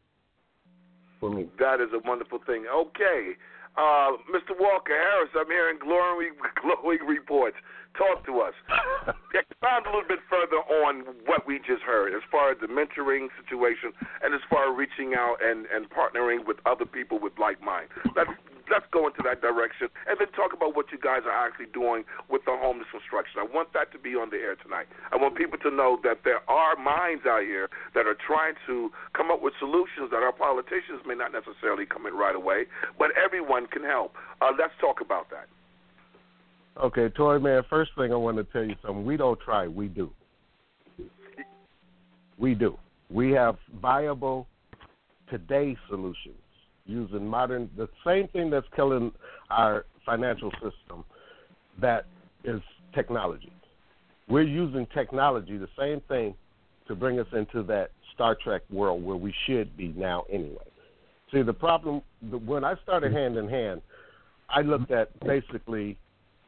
for 1.20 1.30
me. 1.30 1.48
That 1.60 1.82
is 1.82 1.90
a 1.94 2.00
wonderful 2.08 2.40
thing. 2.46 2.66
Okay, 2.74 3.34
uh, 3.78 4.16
Mr. 4.32 4.56
Walker 4.58 4.96
Harris, 4.96 5.30
I'm 5.38 5.48
hearing 5.48 5.78
glowing, 5.80 6.32
glowing 6.62 7.00
reports. 7.06 7.58
Talk 7.98 8.26
to 8.26 8.42
us. 8.42 8.54
Expound 9.34 9.88
a 9.88 9.90
little 9.90 10.08
bit 10.08 10.20
further 10.30 10.60
on 10.84 11.04
what 11.26 11.48
we 11.48 11.60
just 11.60 11.82
heard 11.84 12.14
as 12.14 12.22
far 12.30 12.52
as 12.52 12.58
the 12.60 12.68
mentoring 12.68 13.28
situation 13.40 13.94
and 14.24 14.34
as 14.34 14.42
far 14.50 14.72
as 14.72 14.78
reaching 14.78 15.16
out 15.16 15.38
and, 15.44 15.66
and 15.68 15.88
partnering 15.90 16.46
with 16.46 16.58
other 16.66 16.86
people 16.86 17.20
with 17.20 17.34
like 17.40 17.62
mind. 17.62 17.88
Let's 18.16 18.32
let's 18.70 18.86
go 18.92 19.06
into 19.08 19.22
that 19.24 19.42
direction 19.42 19.88
and 20.08 20.18
then 20.20 20.30
talk 20.34 20.54
about 20.54 20.76
what 20.76 20.92
you 20.92 20.98
guys 20.98 21.22
are 21.26 21.34
actually 21.34 21.70
doing 21.70 22.04
with 22.30 22.44
the 22.46 22.56
homeless 22.58 22.90
construction. 22.92 23.38
I 23.42 23.46
want 23.46 23.74
that 23.74 23.92
to 23.94 24.00
be 24.00 24.16
on 24.16 24.30
the 24.30 24.38
air 24.38 24.56
tonight. 24.56 24.88
I 25.12 25.18
want 25.18 25.38
people 25.38 25.58
to 25.62 25.72
know 25.72 26.00
that 26.04 26.26
there 26.26 26.42
are 26.50 26.76
minds 26.76 27.26
out 27.26 27.44
here 27.44 27.70
that 27.94 28.06
are 28.08 28.18
trying 28.18 28.56
to 28.68 28.90
come 29.14 29.30
up 29.30 29.42
with 29.42 29.54
solutions 29.60 30.10
that 30.12 30.24
our 30.24 30.34
politicians 30.34 31.06
may 31.06 31.16
not 31.16 31.32
necessarily 31.32 31.86
come 31.86 32.06
in 32.06 32.14
right 32.14 32.36
away, 32.36 32.66
but 32.98 33.12
everyone 33.14 33.68
can 33.68 33.84
help. 33.84 34.16
Uh, 34.42 34.52
let's 34.58 34.74
talk 34.82 35.02
about 35.02 35.30
that. 35.30 35.48
Okay, 36.82 37.08
Toy 37.10 37.40
Man, 37.40 37.64
first 37.70 37.92
thing 37.98 38.12
I 38.12 38.18
want 38.18 38.38
to 38.38 38.44
tell 38.44 38.64
you 38.64 38.76
something. 38.82 39.06
We 39.06 39.16
don't 39.16 39.40
try, 39.40 39.68
we 39.68 39.88
do. 39.88 40.10
We 42.38 42.54
do. 42.54 42.78
We 43.10 43.32
have 43.32 43.56
viable 43.82 44.46
today 45.30 45.78
solutions 45.90 46.36
using 46.86 47.26
modern 47.26 47.70
the 47.78 47.88
same 48.06 48.28
thing 48.28 48.50
that's 48.50 48.68
killing 48.76 49.12
our 49.50 49.86
financial 50.06 50.52
system 50.54 51.06
that 51.80 52.06
is 52.44 52.62
technology. 52.94 53.52
We're 54.28 54.44
using 54.44 54.86
technology, 54.94 55.58
the 55.58 55.70
same 55.80 56.02
thing, 56.10 56.36
to 56.88 56.96
bring 56.96 57.20
us 57.20 57.28
into 57.32 57.64
that 57.64 57.92
Star 58.14 58.36
Trek 58.44 58.64
world 58.70 59.04
where 59.04 59.16
we 59.16 59.34
should 59.48 59.76
be 59.78 59.94
now 59.96 60.26
anyway. 60.32 60.58
See, 61.32 61.42
the 61.42 61.54
problem 61.54 62.02
when 62.46 62.64
I 62.64 62.76
started 62.84 63.14
hand 63.14 63.38
in 63.38 63.48
hand, 63.48 63.82
I 64.50 64.62
looked 64.62 64.92
at 64.92 65.18
basically 65.22 65.98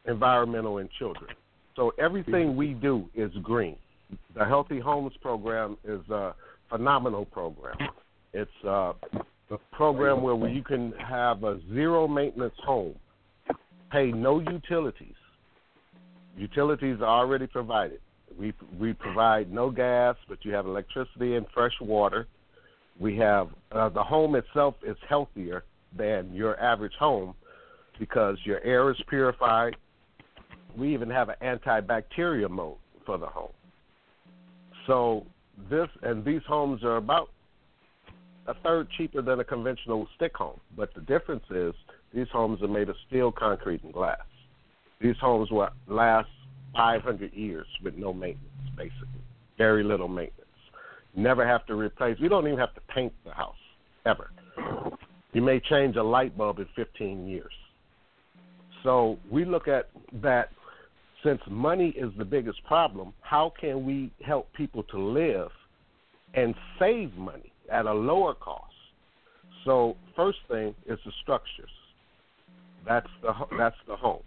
environmental, 0.08 0.78
and 0.80 0.90
children. 0.98 1.32
So 1.76 1.94
everything 2.00 2.56
we 2.56 2.74
do 2.74 3.08
is 3.16 3.32
green. 3.44 3.78
The 4.36 4.46
Healthy 4.46 4.80
Homes 4.80 5.14
program 5.22 5.78
is 5.84 6.02
a 6.10 6.34
phenomenal 6.70 7.26
program. 7.26 7.78
It's 8.34 8.50
a 8.64 8.94
program 9.72 10.22
where 10.22 10.50
you 10.50 10.64
can 10.64 10.94
have 10.94 11.44
a 11.44 11.60
zero 11.74 12.08
maintenance 12.08 12.54
home, 12.66 12.96
pay 13.92 14.12
no 14.12 14.40
utilities. 14.40 15.14
Utilities 16.36 16.98
are 17.02 17.20
already 17.20 17.48
provided. 17.48 18.00
We 18.38 18.54
we 18.80 18.94
provide 18.94 19.52
no 19.52 19.72
gas, 19.72 20.16
but 20.30 20.44
you 20.44 20.54
have 20.54 20.66
electricity 20.66 21.36
and 21.36 21.46
fresh 21.54 21.74
water. 21.82 22.28
We 23.00 23.18
have 23.18 23.50
uh, 23.72 23.90
the 23.90 24.04
home 24.04 24.36
itself 24.36 24.76
is 24.86 24.98
healthier 25.08 25.64
than 25.98 26.34
your 26.34 26.60
average 26.60 26.94
home 27.00 27.34
because 28.00 28.38
your 28.44 28.62
air 28.62 28.92
is 28.92 28.98
purified, 29.10 29.76
we 30.78 30.94
even 30.94 31.10
have 31.10 31.30
an 31.30 31.36
antibacterial 31.42 32.50
mode 32.50 32.76
for 33.06 33.18
the 33.18 33.26
home. 33.26 33.52
So 34.86 35.26
this 35.70 35.88
and 36.04 36.24
these 36.24 36.42
homes 36.48 36.84
are 36.84 36.98
about 36.98 37.30
a 38.48 38.54
third 38.64 38.88
cheaper 38.98 39.22
than 39.22 39.40
a 39.40 39.44
conventional 39.44 40.08
stick 40.16 40.36
home. 40.36 40.60
But 40.76 40.94
the 40.94 41.02
difference 41.02 41.44
is 41.50 41.74
these 42.14 42.28
homes 42.32 42.62
are 42.62 42.68
made 42.68 42.90
of 42.90 42.96
steel, 43.08 43.32
concrete, 43.32 43.84
and 43.84 43.92
glass. 43.92 44.20
These 45.02 45.18
homes 45.20 45.52
will 45.52 45.70
last 45.88 46.30
500 46.76 47.34
years 47.34 47.68
with 47.84 47.96
no 47.96 48.14
maintenance, 48.14 48.48
basically. 48.76 49.08
Very 49.58 49.84
little 49.84 50.08
maintenance. 50.08 50.44
Never 51.16 51.46
have 51.46 51.66
to 51.66 51.76
replace. 51.76 52.18
We 52.20 52.30
don't 52.30 52.48
even 52.48 52.60
have 52.60 52.74
to 52.76 52.82
paint 52.94 53.14
the 53.26 53.32
house 53.32 53.56
ever. 54.06 54.30
You 55.34 55.42
may 55.42 55.60
change 55.60 55.96
a 55.96 56.04
light 56.04 56.38
bulb 56.38 56.60
in 56.60 56.68
15 56.76 57.28
years. 57.28 57.52
So 58.84 59.18
we 59.30 59.44
look 59.44 59.68
at 59.68 59.90
that 60.22 60.50
since 61.28 61.42
money 61.50 61.90
is 61.90 62.12
the 62.18 62.24
biggest 62.26 62.64
problem, 62.64 63.14
how 63.22 63.52
can 63.60 63.86
we 63.86 64.12
help 64.26 64.52
people 64.54 64.84
to 64.84 64.98
live 64.98 65.50
and 66.34 66.56
save 66.80 67.14
money 67.16 67.52
at 67.72 67.86
a 67.86 67.94
lower 67.94 68.34
cost? 68.34 68.64
So, 69.66 69.98
first 70.16 70.38
thing 70.48 70.74
is 70.86 70.98
the 71.06 71.12
structures. 71.22 71.70
That's 72.88 73.08
the 73.22 73.34
that's 73.58 73.76
the 73.88 73.98
homes. 73.98 74.24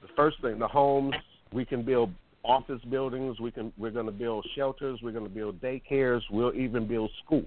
The 0.00 0.08
first 0.16 0.40
thing, 0.42 0.58
the 0.58 0.66
homes 0.66 1.14
we 1.52 1.64
can 1.64 1.84
build 1.84 2.10
office 2.42 2.80
buildings. 2.90 3.38
We 3.38 3.52
can 3.52 3.72
we're 3.78 3.92
going 3.92 4.06
to 4.06 4.12
build 4.12 4.44
shelters. 4.56 4.98
We're 5.00 5.12
going 5.12 5.28
to 5.28 5.30
build 5.30 5.60
daycares. 5.60 6.22
We'll 6.30 6.54
even 6.54 6.88
build 6.88 7.12
schools. 7.24 7.46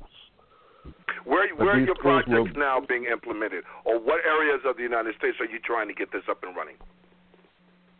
Where 1.25 1.53
where 1.55 1.71
are 1.71 1.79
your 1.79 1.95
projects 1.95 2.29
will, 2.29 2.47
now 2.55 2.79
being 2.87 3.07
implemented, 3.11 3.65
or 3.83 3.99
what 3.99 4.21
areas 4.23 4.61
of 4.65 4.77
the 4.77 4.83
United 4.83 5.15
States 5.17 5.35
are 5.41 5.45
you 5.45 5.59
trying 5.65 5.89
to 5.89 5.93
get 5.93 6.13
this 6.13 6.23
up 6.29 6.43
and 6.43 6.55
running? 6.55 6.75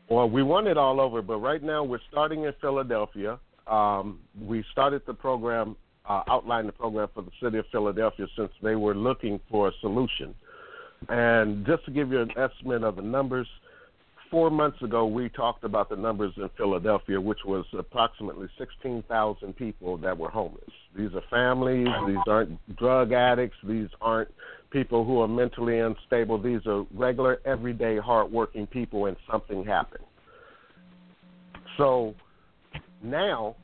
Well, 0.09 0.29
we 0.29 0.43
won 0.43 0.67
it 0.67 0.77
all 0.77 1.01
over, 1.01 1.21
but 1.21 1.37
right 1.37 1.63
now 1.63 1.83
we're 1.83 1.99
starting 2.11 2.43
in 2.43 2.53
Philadelphia. 2.61 3.39
Um, 3.65 4.19
we 4.39 4.63
started 4.71 5.01
the 5.07 5.13
program, 5.13 5.75
uh, 6.07 6.21
outlined 6.29 6.67
the 6.67 6.73
program 6.73 7.09
for 7.13 7.23
the 7.23 7.31
city 7.41 7.57
of 7.57 7.65
Philadelphia 7.71 8.27
since 8.37 8.51
they 8.61 8.75
were 8.75 8.93
looking 8.93 9.39
for 9.49 9.69
a 9.69 9.71
solution. 9.81 10.35
And 11.09 11.65
just 11.65 11.85
to 11.85 11.91
give 11.91 12.11
you 12.11 12.21
an 12.21 12.31
estimate 12.37 12.83
of 12.83 12.97
the 12.97 13.01
numbers, 13.01 13.47
four 14.29 14.49
months 14.49 14.81
ago 14.81 15.05
we 15.05 15.29
talked 15.29 15.63
about 15.63 15.89
the 15.89 15.95
numbers 15.95 16.33
in 16.37 16.49
Philadelphia, 16.57 17.19
which 17.19 17.39
was 17.45 17.65
approximately 17.77 18.47
16,000 18.57 19.55
people 19.55 19.97
that 19.97 20.17
were 20.17 20.29
homeless. 20.29 20.69
These 20.97 21.11
are 21.13 21.23
families, 21.29 21.87
these 22.07 22.17
aren't 22.27 22.77
drug 22.77 23.11
addicts, 23.11 23.57
these 23.63 23.89
aren't 24.01 24.29
people 24.71 25.05
who 25.05 25.21
are 25.21 25.27
mentally 25.27 25.79
unstable. 25.79 26.41
These 26.41 26.65
are 26.65 26.85
regular, 26.93 27.39
everyday, 27.45 27.97
hardworking 27.97 28.67
people, 28.67 29.05
and 29.05 29.15
something 29.31 29.63
happened. 29.63 30.03
So 31.77 32.13
now, 33.03 33.55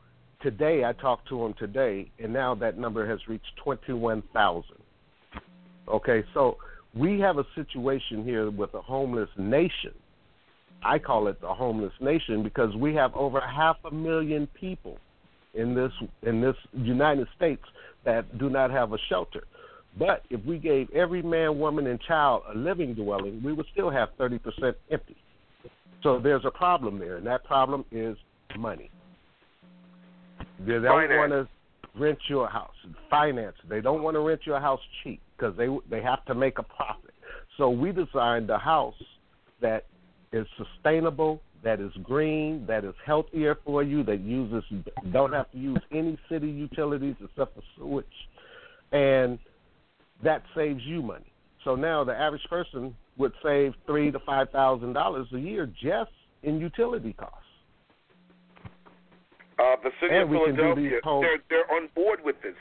today, 0.42 0.86
I 0.86 0.94
talked 0.94 1.28
to 1.30 1.40
them 1.40 1.54
today, 1.58 2.10
and 2.20 2.32
now 2.32 2.56
that 2.56 2.78
number 2.78 3.08
has 3.08 3.20
reached 3.28 3.52
21,000. 3.64 4.64
Okay, 5.88 6.24
so 6.34 6.58
we 6.96 7.20
have 7.20 7.38
a 7.38 7.46
situation 7.56 8.24
here 8.24 8.50
with 8.50 8.74
a 8.74 8.82
homeless 8.82 9.30
nation. 9.38 9.94
I 10.84 11.00
call 11.00 11.28
it 11.28 11.40
the 11.42 11.54
homeless 11.54 11.94
nation 12.00 12.44
because 12.44 12.76
we 12.76 12.94
have 12.96 13.14
over 13.16 13.40
half 13.40 13.78
a 13.86 13.92
million 13.92 14.48
people 14.60 14.98
in 15.54 15.76
this 15.76 15.92
in 16.24 16.42
this 16.42 16.56
United 16.74 17.28
States 17.36 17.64
that 18.06 18.38
do 18.38 18.50
not 18.50 18.72
have 18.72 18.94
a 18.94 18.98
shelter. 19.10 19.44
But 20.00 20.24
if 20.30 20.44
we 20.46 20.58
gave 20.58 20.90
every 20.92 21.22
man, 21.22 21.60
woman, 21.60 21.88
and 21.88 22.00
child 22.02 22.44
a 22.54 22.58
living 22.58 22.94
dwelling, 22.94 23.42
we 23.44 23.52
would 23.52 23.66
still 23.74 23.90
have 23.90 24.10
30% 24.18 24.40
empty. 24.90 25.18
So 26.02 26.20
there's 26.20 26.46
a 26.46 26.52
problem 26.52 26.98
there, 26.98 27.18
and 27.18 27.28
that 27.28 27.44
problem 27.44 27.84
is 27.92 28.16
money. 28.58 28.90
They 30.60 30.80
don't 30.80 31.10
want 31.10 31.32
to 31.32 31.48
rent 32.00 32.20
your 32.30 32.48
house. 32.48 32.74
Finance. 33.10 33.56
They 33.70 33.82
don't 33.82 34.02
want 34.02 34.16
to 34.16 34.22
rent 34.22 34.42
your 34.46 34.60
house 34.60 34.80
cheap 35.04 35.22
because 35.38 35.56
they 35.58 35.68
they 35.90 36.02
have 36.02 36.24
to 36.26 36.36
make 36.36 36.58
a 36.58 36.64
profit. 36.64 37.14
So 37.58 37.70
we 37.70 37.92
designed 37.92 38.50
a 38.50 38.58
house 38.58 38.96
that 39.62 39.86
is 40.32 40.48
sustainable, 40.58 41.42
that 41.64 41.80
is 41.80 41.92
green, 42.04 42.66
that 42.68 42.86
is 42.86 42.94
healthier 43.06 43.58
for 43.66 43.84
you, 43.84 44.04
that 44.04 44.22
uses 44.22 44.64
don't 45.12 45.34
have 45.34 45.52
to 45.52 45.58
use 45.58 45.82
any 45.92 46.18
city 46.30 46.48
utilities 46.48 47.16
except 47.24 47.56
for 47.56 47.62
sewage, 47.78 48.06
and 48.92 49.38
that 50.24 50.44
saves 50.56 50.82
you 50.84 51.02
money. 51.02 51.32
So 51.64 51.76
now 51.76 52.04
the 52.04 52.14
average 52.14 52.46
person 52.50 52.96
would 53.18 53.34
save 53.44 53.74
three 53.86 54.10
to 54.12 54.20
five 54.20 54.50
thousand 54.52 54.94
dollars 54.94 55.28
a 55.34 55.40
year 55.40 55.68
just 55.82 56.12
in 56.44 56.60
utility 56.60 57.14
costs. 57.14 57.38
Uh, 59.60 59.76
the 59.84 59.92
city 60.02 60.16
and 60.16 60.24
of 60.24 60.30
Philadelphia, 60.30 61.00
they're 61.04 61.44
they're 61.50 61.72
on 61.76 61.90
board 61.94 62.20
with 62.24 62.38
this. 62.42 62.56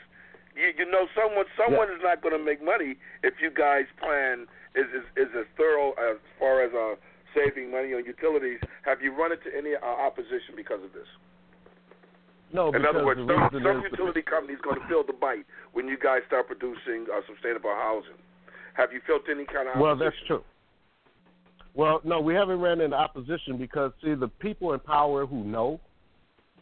You, 0.55 0.69
you 0.77 0.91
know, 0.91 1.07
someone 1.15 1.45
someone 1.57 1.87
yeah. 1.87 1.95
is 1.95 2.01
not 2.03 2.21
going 2.21 2.37
to 2.37 2.43
make 2.43 2.63
money 2.63 2.95
if 3.23 3.35
you 3.41 3.49
guys 3.49 3.85
plan 3.97 4.45
is 4.75 4.85
is, 4.93 5.05
is 5.15 5.29
as 5.39 5.45
thorough 5.57 5.91
as 5.93 6.17
far 6.37 6.61
as 6.61 6.71
uh, 6.75 6.95
saving 7.35 7.71
money 7.71 7.93
on 7.93 8.05
utilities. 8.05 8.59
Have 8.83 9.01
you 9.01 9.15
run 9.15 9.31
into 9.31 9.49
any 9.55 9.75
uh, 9.75 9.85
opposition 9.85 10.55
because 10.55 10.83
of 10.83 10.93
this? 10.93 11.07
No, 12.53 12.69
in 12.73 12.85
other 12.85 13.05
words, 13.05 13.21
some, 13.21 13.49
some 13.51 13.83
utility 13.89 14.19
is 14.19 14.59
going 14.61 14.79
to 14.79 14.87
feel 14.87 15.03
the 15.05 15.13
bite 15.13 15.45
when 15.71 15.87
you 15.87 15.97
guys 15.97 16.19
start 16.27 16.47
producing 16.47 17.07
uh, 17.07 17.21
sustainable 17.33 17.69
housing. 17.69 18.19
Have 18.73 18.91
you 18.91 18.99
felt 19.07 19.21
any 19.29 19.45
kind 19.45 19.69
of 19.69 19.75
opposition? 19.75 19.81
well? 19.81 19.95
That's 19.95 20.15
true. 20.27 20.43
Well, 21.73 22.01
no, 22.03 22.19
we 22.19 22.33
haven't 22.33 22.59
ran 22.59 22.81
into 22.81 22.95
opposition 22.95 23.57
because 23.57 23.91
see 24.03 24.13
the 24.13 24.27
people 24.27 24.73
in 24.73 24.79
power 24.81 25.25
who 25.25 25.43
know, 25.45 25.79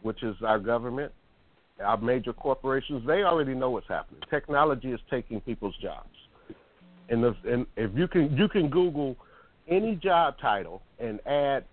which 0.02 0.22
is 0.22 0.36
our 0.46 0.60
government, 0.60 1.12
our 1.84 1.96
major 1.96 2.32
corporations, 2.32 3.02
they 3.06 3.24
already 3.24 3.54
know 3.54 3.70
what's 3.70 3.88
happening. 3.88 4.20
Technology 4.30 4.92
is 4.92 5.00
taking 5.10 5.40
people's 5.40 5.74
jobs. 5.82 6.08
And, 7.08 7.24
the, 7.24 7.34
and 7.44 7.66
if 7.76 7.90
you 7.96 8.06
can 8.06 8.36
you 8.36 8.48
can 8.48 8.68
Google 8.68 9.16
any 9.70 9.94
job 9.96 10.34
title 10.40 10.82
and 10.98 11.20
add 11.26 11.64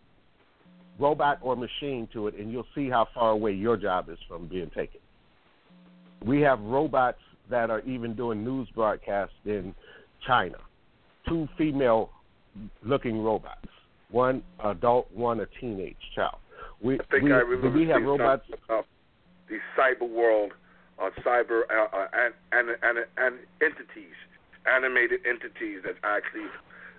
robot 1.00 1.40
or 1.42 1.56
machine 1.56 2.08
to 2.14 2.28
it, 2.28 2.36
and 2.36 2.52
you'll 2.52 2.68
see 2.74 2.90
how 2.90 3.08
far 3.14 3.32
away 3.32 3.52
your 3.52 3.78
job 3.78 4.10
is 4.10 4.18
from 4.28 4.48
being 4.48 4.70
taken. 4.70 5.00
We 6.26 6.42
have 6.42 6.60
robots 6.62 7.20
that 7.50 7.70
are 7.70 7.82
even 7.82 8.16
doing 8.16 8.44
news 8.44 8.68
broadcasts 8.74 9.36
in 9.46 9.74
China. 10.26 10.58
Two 11.28 11.48
female 11.58 12.10
looking 12.84 13.22
robots. 13.22 13.68
One 14.10 14.42
adult, 14.64 15.12
one 15.14 15.42
a 15.42 15.46
teenage 15.60 15.96
child. 16.16 16.38
We 16.82 16.96
I 16.96 17.04
think 17.12 17.24
we, 17.24 17.34
I 17.34 17.38
remember 17.38 17.78
we 17.78 17.88
have 17.90 18.02
robots 18.02 18.46
about 18.66 18.86
the 19.50 19.58
cyber 19.78 20.10
world, 20.10 20.54
uh, 21.02 21.10
cyber 21.26 21.62
uh, 21.70 21.96
uh, 21.96 22.08
and, 22.14 22.34
and 22.52 22.78
and 22.82 23.06
and 23.18 23.36
entities, 23.62 24.16
animated 24.66 25.22
entities 25.28 25.82
that 25.84 25.96
actually 26.04 26.48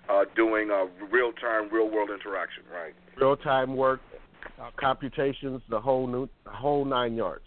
uh, 0.09 0.25
doing 0.35 0.69
uh, 0.71 0.85
real 1.11 1.31
time, 1.33 1.69
real 1.71 1.89
world 1.89 2.09
interaction. 2.09 2.63
Right. 2.71 2.93
real 3.19 3.35
time 3.37 3.75
work, 3.75 4.01
uh, 4.61 4.69
computations, 4.79 5.61
the 5.69 5.79
whole 5.79 6.07
new, 6.07 6.27
whole 6.45 6.85
nine 6.85 7.15
yards. 7.15 7.43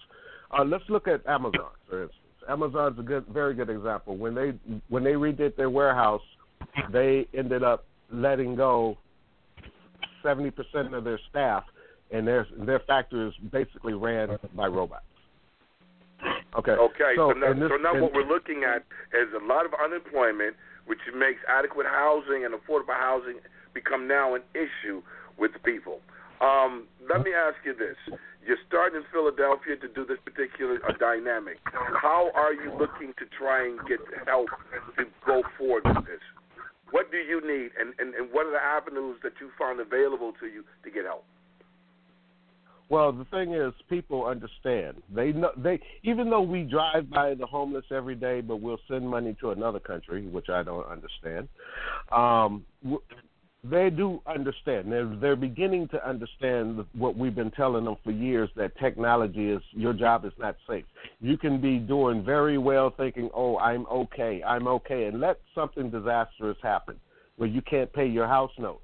Uh, 0.56 0.64
let's 0.64 0.84
look 0.88 1.08
at 1.08 1.26
Amazon, 1.26 1.70
for 1.88 2.02
instance. 2.04 2.18
Amazon's 2.48 2.98
a 2.98 3.02
good, 3.02 3.24
very 3.26 3.54
good 3.54 3.70
example. 3.70 4.16
When 4.16 4.34
they 4.34 4.52
when 4.88 5.04
they 5.04 5.12
redid 5.12 5.56
their 5.56 5.70
warehouse, 5.70 6.22
they 6.92 7.26
ended 7.34 7.62
up 7.62 7.84
letting 8.12 8.56
go 8.56 8.98
seventy 10.22 10.50
percent 10.50 10.92
of 10.92 11.04
their 11.04 11.20
staff, 11.30 11.64
and 12.10 12.26
their 12.26 12.46
their 12.66 12.80
factory 12.80 13.28
is 13.28 13.34
basically 13.52 13.94
ran 13.94 14.36
by 14.56 14.66
robots. 14.66 15.04
Okay. 16.58 16.72
Okay. 16.72 17.12
So, 17.16 17.30
now, 17.32 17.52
this- 17.54 17.70
so 17.70 17.76
now 17.76 18.00
what 18.00 18.12
we're 18.12 18.28
looking 18.28 18.64
at 18.64 18.82
is 19.16 19.28
a 19.40 19.44
lot 19.44 19.64
of 19.64 19.72
unemployment, 19.74 20.54
which 20.86 21.00
makes 21.16 21.40
adequate 21.48 21.86
housing 21.86 22.44
and 22.44 22.54
affordable 22.54 22.96
housing 22.96 23.38
become 23.74 24.06
now 24.06 24.34
an 24.34 24.42
issue 24.54 25.02
with 25.38 25.52
people. 25.64 26.00
Um, 26.40 26.88
let 27.08 27.22
me 27.22 27.30
ask 27.32 27.56
you 27.64 27.74
this: 27.74 27.96
You're 28.44 28.60
starting 28.66 29.00
in 29.00 29.06
Philadelphia 29.12 29.76
to 29.76 29.88
do 29.88 30.04
this 30.04 30.18
particular 30.24 30.78
uh, 30.82 30.92
dynamic. 30.98 31.58
How 31.72 32.30
are 32.34 32.52
you 32.52 32.72
looking 32.78 33.14
to 33.18 33.24
try 33.38 33.64
and 33.64 33.78
get 33.86 34.00
help 34.26 34.48
to 34.98 35.04
go 35.24 35.42
forward 35.56 35.84
with 35.86 36.04
this? 36.06 36.22
What 36.90 37.10
do 37.10 37.16
you 37.16 37.40
need, 37.40 37.70
and, 37.80 37.94
and, 37.98 38.14
and 38.14 38.28
what 38.32 38.44
are 38.44 38.52
the 38.52 38.60
avenues 38.60 39.16
that 39.22 39.32
you 39.40 39.50
found 39.58 39.80
available 39.80 40.34
to 40.40 40.46
you 40.46 40.64
to 40.84 40.90
get 40.90 41.04
help? 41.04 41.24
Well, 42.88 43.12
the 43.12 43.24
thing 43.26 43.54
is, 43.54 43.72
people 43.88 44.26
understand. 44.26 45.02
They 45.14 45.32
know 45.32 45.52
they 45.56 45.80
even 46.02 46.28
though 46.28 46.42
we 46.42 46.64
drive 46.64 47.08
by 47.08 47.34
the 47.34 47.46
homeless 47.46 47.84
every 47.90 48.14
day, 48.14 48.40
but 48.42 48.56
we'll 48.56 48.80
send 48.88 49.08
money 49.08 49.34
to 49.40 49.50
another 49.50 49.80
country, 49.80 50.26
which 50.26 50.48
I 50.50 50.62
don't 50.62 50.86
understand. 50.86 51.48
Um, 52.10 52.64
they 53.64 53.90
do 53.90 54.20
understand. 54.26 54.90
They're 54.90 55.06
they're 55.20 55.36
beginning 55.36 55.88
to 55.88 56.06
understand 56.06 56.84
what 56.94 57.16
we've 57.16 57.34
been 57.34 57.52
telling 57.52 57.84
them 57.84 57.96
for 58.02 58.10
years 58.10 58.50
that 58.56 58.76
technology 58.78 59.50
is 59.50 59.62
your 59.70 59.92
job 59.92 60.24
is 60.24 60.32
not 60.38 60.56
safe. 60.68 60.84
You 61.20 61.38
can 61.38 61.60
be 61.60 61.78
doing 61.78 62.24
very 62.24 62.58
well, 62.58 62.90
thinking, 62.90 63.30
"Oh, 63.32 63.58
I'm 63.58 63.86
okay, 63.86 64.42
I'm 64.42 64.66
okay," 64.66 65.04
and 65.04 65.20
let 65.20 65.38
something 65.54 65.90
disastrous 65.90 66.58
happen 66.62 66.98
where 67.36 67.48
you 67.48 67.62
can't 67.62 67.92
pay 67.92 68.06
your 68.06 68.26
house 68.26 68.50
note. 68.58 68.82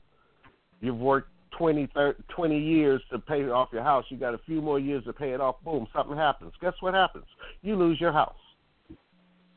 You've 0.80 0.98
worked 0.98 1.30
20, 1.56 1.88
30, 1.94 2.22
20 2.28 2.58
years 2.58 3.02
to 3.10 3.18
pay 3.18 3.44
off 3.48 3.68
your 3.72 3.82
house. 3.82 4.04
You 4.08 4.16
got 4.16 4.34
a 4.34 4.38
few 4.38 4.60
more 4.60 4.78
years 4.78 5.04
to 5.04 5.12
pay 5.12 5.30
it 5.30 5.40
off. 5.40 5.56
Boom, 5.64 5.86
something 5.94 6.16
happens. 6.16 6.52
Guess 6.60 6.74
what 6.80 6.94
happens? 6.94 7.24
You 7.62 7.76
lose 7.76 8.00
your 8.00 8.12
house. 8.12 8.34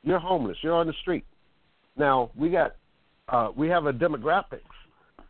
You're 0.04 0.19
homeless. 0.19 0.58
You're 0.62 0.73
on 0.73 0.88
the 0.88 0.93
street. 1.01 1.25
Now 1.97 2.32
we 2.36 2.49
got 2.49 2.75
uh, 3.30 3.49
we 3.56 3.67
have 3.69 3.86
a 3.86 3.93
demographics 3.93 4.62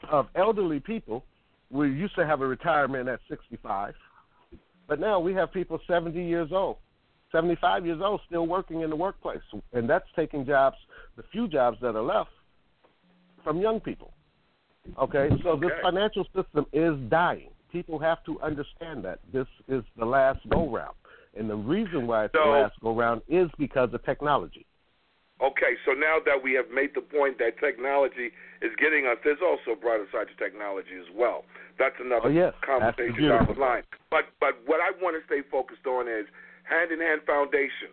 of 0.10 0.28
elderly 0.36 0.80
people. 0.80 1.24
We 1.70 1.88
used 1.88 2.16
to 2.16 2.26
have 2.26 2.42
a 2.42 2.48
retirement 2.48 3.08
at 3.08 3.20
65, 3.30 3.94
but 4.88 5.00
now 5.00 5.20
we 5.20 5.34
have 5.34 5.54
people 5.54 5.80
70 5.88 6.22
years 6.22 6.50
old, 6.52 6.78
75 7.32 7.86
years 7.86 8.02
old, 8.04 8.22
still 8.28 8.48
working 8.48 8.82
in 8.82 8.90
the 8.90 8.96
workplace, 8.96 9.40
and 9.74 9.90
that's 9.90 10.08
taking 10.16 10.46
jobs, 10.46 10.76
the 11.16 11.24
few 11.32 11.48
jobs 11.48 11.78
that 11.82 11.96
are 11.96 12.02
left, 12.02 12.32
from 13.44 13.62
young 13.62 13.80
people. 13.80 14.12
Okay, 14.98 15.30
so 15.44 15.56
this 15.56 15.72
financial 15.82 16.26
system 16.36 16.66
is 16.74 16.94
dying. 17.10 17.50
People 17.72 18.00
have 18.00 18.24
to 18.26 18.40
understand 18.42 19.04
that 19.06 19.20
this 19.32 19.48
is 19.68 19.84
the 19.98 20.06
last 20.06 20.40
go 20.50 20.70
round, 20.70 20.96
and 21.38 21.50
the 21.50 21.56
reason 21.56 22.08
why 22.08 22.26
it's 22.26 22.34
the 22.34 22.50
last 22.50 22.74
go 22.82 22.96
round 22.96 23.22
is 23.30 23.50
because 23.58 23.94
of 23.94 24.04
technology. 24.04 24.66
Okay, 25.42 25.74
so 25.86 25.94
now 25.94 26.18
that 26.22 26.38
we 26.38 26.54
have 26.54 26.70
made 26.70 26.94
the 26.94 27.02
point 27.02 27.40
that 27.40 27.58
technology 27.58 28.30
is 28.62 28.70
getting 28.78 29.10
us, 29.10 29.18
there's 29.24 29.42
also 29.42 29.74
a 29.74 29.80
brighter 29.80 30.06
side 30.14 30.30
to 30.30 30.38
technology 30.38 30.94
as 31.02 31.10
well. 31.18 31.46
That's 31.80 31.96
another 31.98 32.30
Oh, 32.30 32.30
yes. 32.30 32.54
Conversation 32.62 33.26
down 33.26 33.50
the 33.50 33.58
line. 33.58 33.82
But 34.12 34.30
but 34.40 34.62
what 34.70 34.82
I 34.82 34.94
want 35.02 35.18
to 35.18 35.26
stay 35.26 35.42
focused 35.50 35.88
on 35.90 36.06
is 36.08 36.30
Hand 36.70 36.92
in 36.92 37.02
Hand 37.02 37.22
Foundation, 37.26 37.90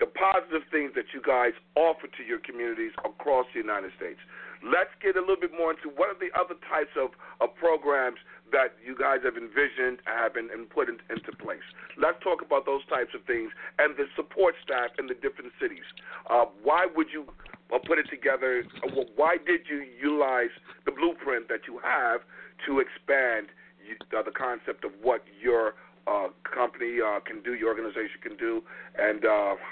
the 0.00 0.06
positive 0.06 0.64
things 0.72 0.96
that 0.96 1.12
you 1.12 1.20
guys 1.20 1.52
offer 1.76 2.08
to 2.08 2.22
your 2.24 2.38
communities 2.40 2.92
across 3.04 3.44
the 3.52 3.60
United 3.60 3.92
States. 4.00 4.20
Let's 4.62 4.90
get 5.00 5.16
a 5.16 5.20
little 5.20 5.40
bit 5.40 5.52
more 5.52 5.70
into 5.70 5.88
what 5.94 6.10
are 6.10 6.18
the 6.18 6.34
other 6.38 6.58
types 6.66 6.92
of, 6.98 7.14
of 7.40 7.54
programs 7.54 8.18
that 8.52 8.74
you 8.84 8.96
guys 8.96 9.20
have 9.24 9.36
envisioned 9.36 10.00
have 10.04 10.34
been 10.34 10.48
and 10.50 10.68
put 10.68 10.88
in, 10.88 10.98
into 11.10 11.32
place. 11.36 11.64
Let's 11.96 12.18
talk 12.22 12.42
about 12.42 12.66
those 12.66 12.84
types 12.88 13.12
of 13.14 13.22
things 13.24 13.52
and 13.78 13.96
the 13.96 14.06
support 14.16 14.54
staff 14.64 14.90
in 14.98 15.06
the 15.06 15.14
different 15.14 15.52
cities. 15.60 15.84
Uh, 16.28 16.46
why 16.62 16.86
would 16.86 17.08
you 17.12 17.28
uh, 17.72 17.78
put 17.84 17.98
it 17.98 18.08
together? 18.08 18.64
Uh, 18.82 19.04
why 19.16 19.36
did 19.36 19.68
you 19.68 19.84
utilize 20.00 20.52
the 20.86 20.92
blueprint 20.92 21.48
that 21.48 21.68
you 21.68 21.78
have 21.84 22.20
to 22.66 22.80
expand 22.80 23.48
you, 23.84 23.94
uh, 24.16 24.22
the 24.22 24.32
concept 24.32 24.84
of 24.84 24.92
what 25.02 25.24
your 25.40 25.74
uh, 26.06 26.28
company 26.42 26.98
can 27.26 27.42
do, 27.44 27.52
your 27.52 27.68
organization 27.68 28.16
can 28.22 28.36
do, 28.36 28.62
and 28.96 29.22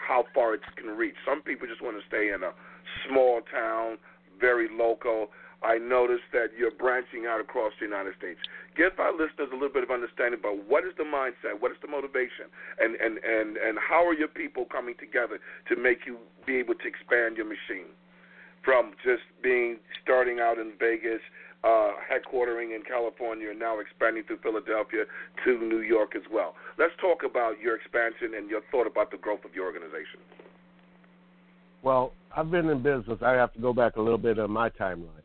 how 0.07 0.25
far 0.35 0.55
it 0.55 0.61
can 0.77 0.88
reach? 0.88 1.16
Some 1.25 1.40
people 1.40 1.66
just 1.66 1.81
want 1.81 1.96
to 1.96 2.05
stay 2.07 2.29
in 2.29 2.42
a 2.42 2.53
small 3.09 3.40
town, 3.51 3.96
very 4.40 4.68
local. 4.70 5.29
I 5.62 5.79
noticed 5.79 6.29
that 6.33 6.53
you're 6.57 6.70
branching 6.70 7.27
out 7.27 7.40
across 7.40 7.72
the 7.81 7.87
United 7.87 8.14
States. 8.18 8.38
Give 8.77 8.92
our 8.99 9.12
listeners 9.12 9.49
a 9.51 9.57
little 9.57 9.72
bit 9.72 9.83
of 9.83 9.90
understanding 9.90 10.38
about 10.38 10.68
what 10.68 10.85
is 10.85 10.92
the 10.99 11.05
mindset, 11.05 11.59
what 11.59 11.72
is 11.72 11.79
the 11.81 11.88
motivation, 11.88 12.53
and, 12.79 12.94
and, 12.96 13.18
and, 13.25 13.57
and 13.57 13.79
how 13.81 14.05
are 14.07 14.14
your 14.14 14.29
people 14.29 14.66
coming 14.70 14.94
together 15.01 15.40
to 15.68 15.75
make 15.77 16.05
you 16.05 16.18
be 16.44 16.57
able 16.57 16.75
to 16.75 16.87
expand 16.87 17.37
your 17.37 17.46
machine 17.46 17.88
from 18.62 18.92
just 19.03 19.22
being 19.42 19.79
starting 20.03 20.40
out 20.40 20.59
in 20.59 20.72
Vegas, 20.79 21.22
uh, 21.64 21.92
headquartering 22.03 22.75
in 22.75 22.83
California, 22.83 23.49
and 23.51 23.59
now 23.59 23.79
expanding 23.79 24.25
through 24.25 24.38
Philadelphia 24.42 25.05
to 25.44 25.59
New 25.59 25.81
York 25.81 26.14
as 26.14 26.22
well. 26.31 26.55
Let's 26.77 26.92
talk 27.01 27.22
about 27.25 27.61
your 27.61 27.77
expansion 27.77 28.35
and 28.37 28.51
your 28.51 28.61
thought 28.70 28.87
about 28.87 29.11
the 29.11 29.16
growth 29.16 29.44
of 29.44 29.55
your 29.55 29.64
organization. 29.64 30.20
Well, 31.83 32.12
I've 32.37 32.51
been 32.51 32.68
in 32.68 32.83
business. 32.83 33.18
I 33.22 33.33
have 33.33 33.55
to 33.55 33.61
go 33.61 33.72
back 33.72 33.96
a 33.96 34.01
little 34.01 34.18
bit 34.18 34.38
on 34.38 34.51
my 34.51 34.68
timeline. 34.68 35.22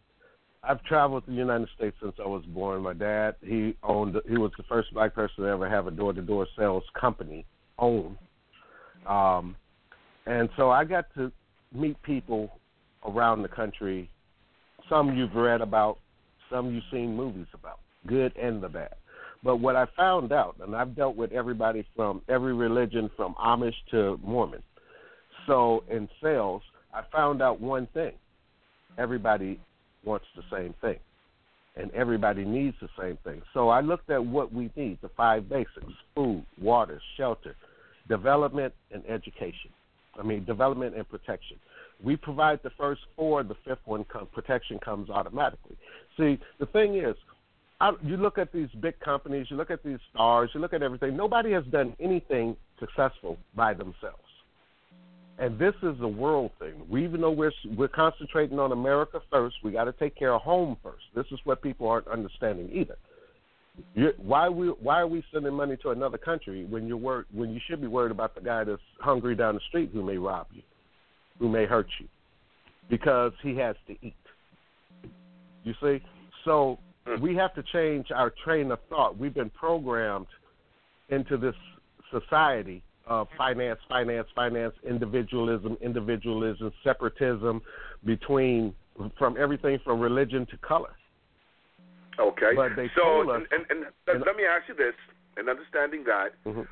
I've 0.64 0.82
traveled 0.84 1.24
the 1.28 1.34
United 1.34 1.68
States 1.76 1.96
since 2.02 2.14
I 2.24 2.28
was 2.28 2.44
born. 2.46 2.84
My 2.84 2.94
dad, 2.94 3.36
he 3.42 3.76
owned, 3.84 4.16
he 4.30 4.38
was 4.38 4.52
the 4.58 4.64
first 4.64 4.94
black 4.94 5.14
person 5.14 5.44
to 5.44 5.50
ever 5.50 5.70
have 5.70 5.88
a 5.88 5.92
door-to-door 5.92 6.48
sales 6.58 6.84
company 7.00 7.46
owned. 7.78 8.18
Um, 9.06 9.56
and 10.26 10.48
so 10.56 10.70
I 10.70 10.86
got 10.86 11.06
to 11.16 11.34
meet 11.74 12.02
people 12.04 12.60
around 13.06 13.42
the 13.42 13.50
country. 13.50 14.10
Some 14.88 15.18
you've 15.18 15.36
read 15.36 15.60
about, 15.60 15.98
some 16.50 16.74
you've 16.74 16.84
seen 16.92 17.16
movies 17.16 17.48
about, 17.54 17.80
good 18.08 18.34
and 18.38 18.64
the 18.64 18.70
bad. 18.70 18.96
But 19.44 19.58
what 19.58 19.76
I 19.76 19.86
found 19.98 20.32
out, 20.32 20.56
and 20.62 20.76
I've 20.76 20.96
dealt 20.96 21.18
with 21.18 21.32
everybody 21.34 21.86
from 21.94 22.22
every 22.30 22.54
religion, 22.54 23.10
from 23.18 23.34
Amish 23.44 23.74
to 23.90 24.18
Mormon. 24.24 24.62
So 25.48 25.84
in 25.90 26.08
sales, 26.22 26.62
I 26.94 27.04
found 27.12 27.42
out 27.42 27.60
one 27.62 27.88
thing: 27.94 28.14
everybody 28.98 29.60
wants 30.04 30.26
the 30.36 30.44
same 30.52 30.74
thing, 30.82 31.00
and 31.76 31.92
everybody 31.92 32.44
needs 32.46 32.76
the 32.82 32.90
same 33.00 33.18
thing. 33.24 33.42
So 33.54 33.70
I 33.70 33.82
looked 33.82 34.10
at 34.10 34.24
what 34.24 34.54
we 34.54 34.72
need: 34.76 34.98
the 35.02 35.10
five 35.10 35.50
basics: 35.50 35.94
food, 36.16 36.46
water, 36.60 37.02
shelter, 37.18 37.56
development, 38.08 38.74
and 38.92 39.04
education. 39.08 39.72
I 40.20 40.24
mean, 40.24 40.44
development 40.44 40.96
and 40.96 41.08
protection. 41.08 41.58
We 42.04 42.18
provide 42.18 42.60
the 42.64 42.72
first 42.72 43.02
four. 43.16 43.44
The 43.44 43.56
fifth 43.66 43.86
one, 43.86 44.06
com- 44.12 44.28
protection, 44.34 44.80
comes 44.80 45.10
automatically. 45.10 45.78
See, 46.18 46.40
the 46.60 46.66
thing 46.66 46.96
is, 46.96 47.16
I, 47.80 47.94
you 48.04 48.18
look 48.18 48.38
at 48.38 48.52
these 48.52 48.70
big 48.80 49.00
companies, 49.00 49.48
you 49.50 49.56
look 49.58 49.72
at 49.72 49.84
these 49.84 50.00
stars, 50.14 50.50
you 50.54 50.60
look 50.60 50.74
at 50.74 50.84
everything. 50.84 51.16
Nobody 51.16 51.52
has 51.54 51.64
done 51.72 51.96
anything 52.00 52.56
successful 52.80 53.38
by 53.56 53.74
themselves. 53.74 54.31
And 55.42 55.58
this 55.58 55.74
is 55.82 56.00
a 56.02 56.08
world 56.08 56.52
thing. 56.60 56.74
We, 56.88 57.04
even 57.04 57.20
though 57.20 57.32
we're 57.32 57.52
we're 57.76 57.88
concentrating 57.88 58.60
on 58.60 58.72
America 58.72 59.20
first, 59.32 59.56
we 59.64 59.72
got 59.72 59.86
to 59.86 59.94
take 59.94 60.16
care 60.16 60.36
of 60.36 60.44
home 60.44 60.78
first. 60.84 61.04
This 61.16 61.26
is 61.32 61.40
what 61.46 61.64
people 61.64 61.88
aren't 61.88 62.08
understanding 62.08 62.70
either. 62.72 62.96
you 63.96 64.12
why 64.18 64.50
we 64.50 64.68
why 64.68 65.00
are 65.00 65.08
we 65.08 65.24
sending 65.34 65.56
money 65.56 65.78
to 65.78 65.90
another 65.90 66.20
country 66.20 66.66
when 66.66 66.88
you're 66.88 66.96
wor- 66.96 67.26
when 67.34 67.50
you 67.50 67.60
should 67.68 67.82
be 67.82 67.88
worried 67.88 68.12
about 68.12 68.36
the 68.36 68.42
guy 68.42 68.64
that's 68.64 68.80
hungry 69.00 69.36
down 69.36 69.56
the 69.56 69.62
street 69.70 69.90
who 69.92 70.04
may 70.04 70.16
rob 70.16 70.46
you, 70.54 70.62
who 71.40 71.50
may 71.50 71.66
hurt 71.66 71.88
you, 72.00 72.08
because 72.88 73.34
he 73.42 73.58
has 73.58 73.76
to 73.88 73.94
eat. 74.04 74.14
You 75.64 75.74
see, 75.82 76.04
so 76.46 76.78
we 77.20 77.36
have 77.36 77.56
to 77.56 77.64
change 77.74 78.12
our 78.12 78.32
train 78.44 78.72
of 78.72 78.78
thought. 78.90 79.18
We've 79.18 79.34
been 79.34 79.50
programmed 79.50 80.28
into 81.10 81.36
this 81.36 81.56
society 82.12 82.84
of 83.08 83.28
finance, 83.38 83.80
finance, 83.90 84.28
finance, 84.36 84.74
individualism, 84.88 85.78
individualism, 85.82 86.72
separatism 86.84 87.62
between 88.06 88.74
from 89.18 89.38
everything 89.38 89.80
from 89.84 90.00
religion 90.00 90.46
to 90.48 90.58
color. 90.58 90.94
Okay. 92.20 92.52
But 92.56 92.76
they 92.76 92.90
so, 92.96 93.30
us, 93.32 93.42
and, 93.52 93.66
and, 93.70 93.86
and 94.08 94.24
let 94.26 94.36
me 94.36 94.44
ask 94.46 94.68
you 94.68 94.76
this, 94.76 94.94
in 95.38 95.50
understanding 95.50 96.04
that, 96.06 96.34
Mhm. 96.46 96.68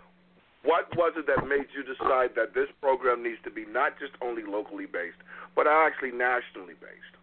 what 0.64 0.94
was 0.96 1.14
it 1.16 1.26
that 1.28 1.48
made 1.48 1.68
you 1.74 1.84
decide 1.84 2.36
that 2.36 2.54
this 2.54 2.70
program 2.82 3.24
needs 3.24 3.42
to 3.44 3.50
be 3.50 3.66
not 3.66 3.98
just 3.98 4.14
only 4.22 4.44
locally 4.44 4.86
based, 4.86 5.18
but 5.56 5.66
actually 5.66 6.12
nationally 6.12 6.76
based? 6.76 7.16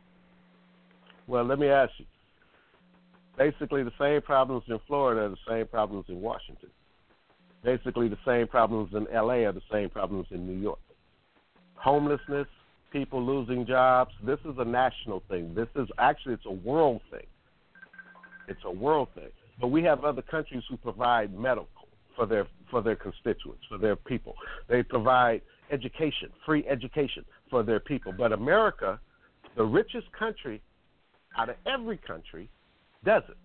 Well, 1.26 1.44
let 1.44 1.58
me 1.58 1.68
ask 1.68 1.92
you. 1.98 2.06
Basically, 3.36 3.82
the 3.82 3.92
same 3.98 4.22
problems 4.22 4.64
in 4.68 4.78
Florida 4.86 5.26
are 5.26 5.28
the 5.28 5.36
same 5.46 5.66
problems 5.66 6.06
in 6.08 6.20
Washington. 6.20 6.70
Basically, 7.66 8.08
the 8.08 8.18
same 8.24 8.46
problems 8.46 8.92
in 8.94 9.08
LA 9.12 9.42
are 9.44 9.52
the 9.52 9.60
same 9.72 9.90
problems 9.90 10.28
in 10.30 10.46
New 10.46 10.56
York. 10.56 10.78
Homelessness, 11.74 12.46
people 12.92 13.20
losing 13.20 13.66
jobs. 13.66 14.12
This 14.24 14.38
is 14.44 14.54
a 14.58 14.64
national 14.64 15.24
thing. 15.28 15.52
This 15.52 15.66
is 15.74 15.88
actually 15.98 16.34
it's 16.34 16.46
a 16.46 16.52
world 16.52 17.00
thing. 17.10 17.26
It's 18.46 18.60
a 18.64 18.70
world 18.70 19.08
thing. 19.16 19.30
But 19.60 19.68
we 19.68 19.82
have 19.82 20.04
other 20.04 20.22
countries 20.22 20.62
who 20.70 20.76
provide 20.76 21.36
medical 21.36 21.88
for 22.14 22.24
their 22.24 22.46
for 22.70 22.82
their 22.82 22.94
constituents, 22.94 23.64
for 23.68 23.78
their 23.78 23.96
people. 23.96 24.36
They 24.68 24.84
provide 24.84 25.42
education, 25.72 26.30
free 26.46 26.64
education 26.68 27.24
for 27.50 27.64
their 27.64 27.80
people. 27.80 28.12
But 28.16 28.30
America, 28.30 29.00
the 29.56 29.64
richest 29.64 30.06
country 30.12 30.62
out 31.36 31.48
of 31.48 31.56
every 31.66 31.96
country, 31.96 32.48
doesn't. 33.04 33.36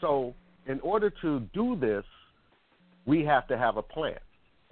So, 0.00 0.34
in 0.66 0.80
order 0.80 1.10
to 1.20 1.40
do 1.52 1.76
this, 1.76 2.04
we 3.06 3.24
have 3.24 3.46
to 3.48 3.58
have 3.58 3.76
a 3.76 3.82
plan, 3.82 4.18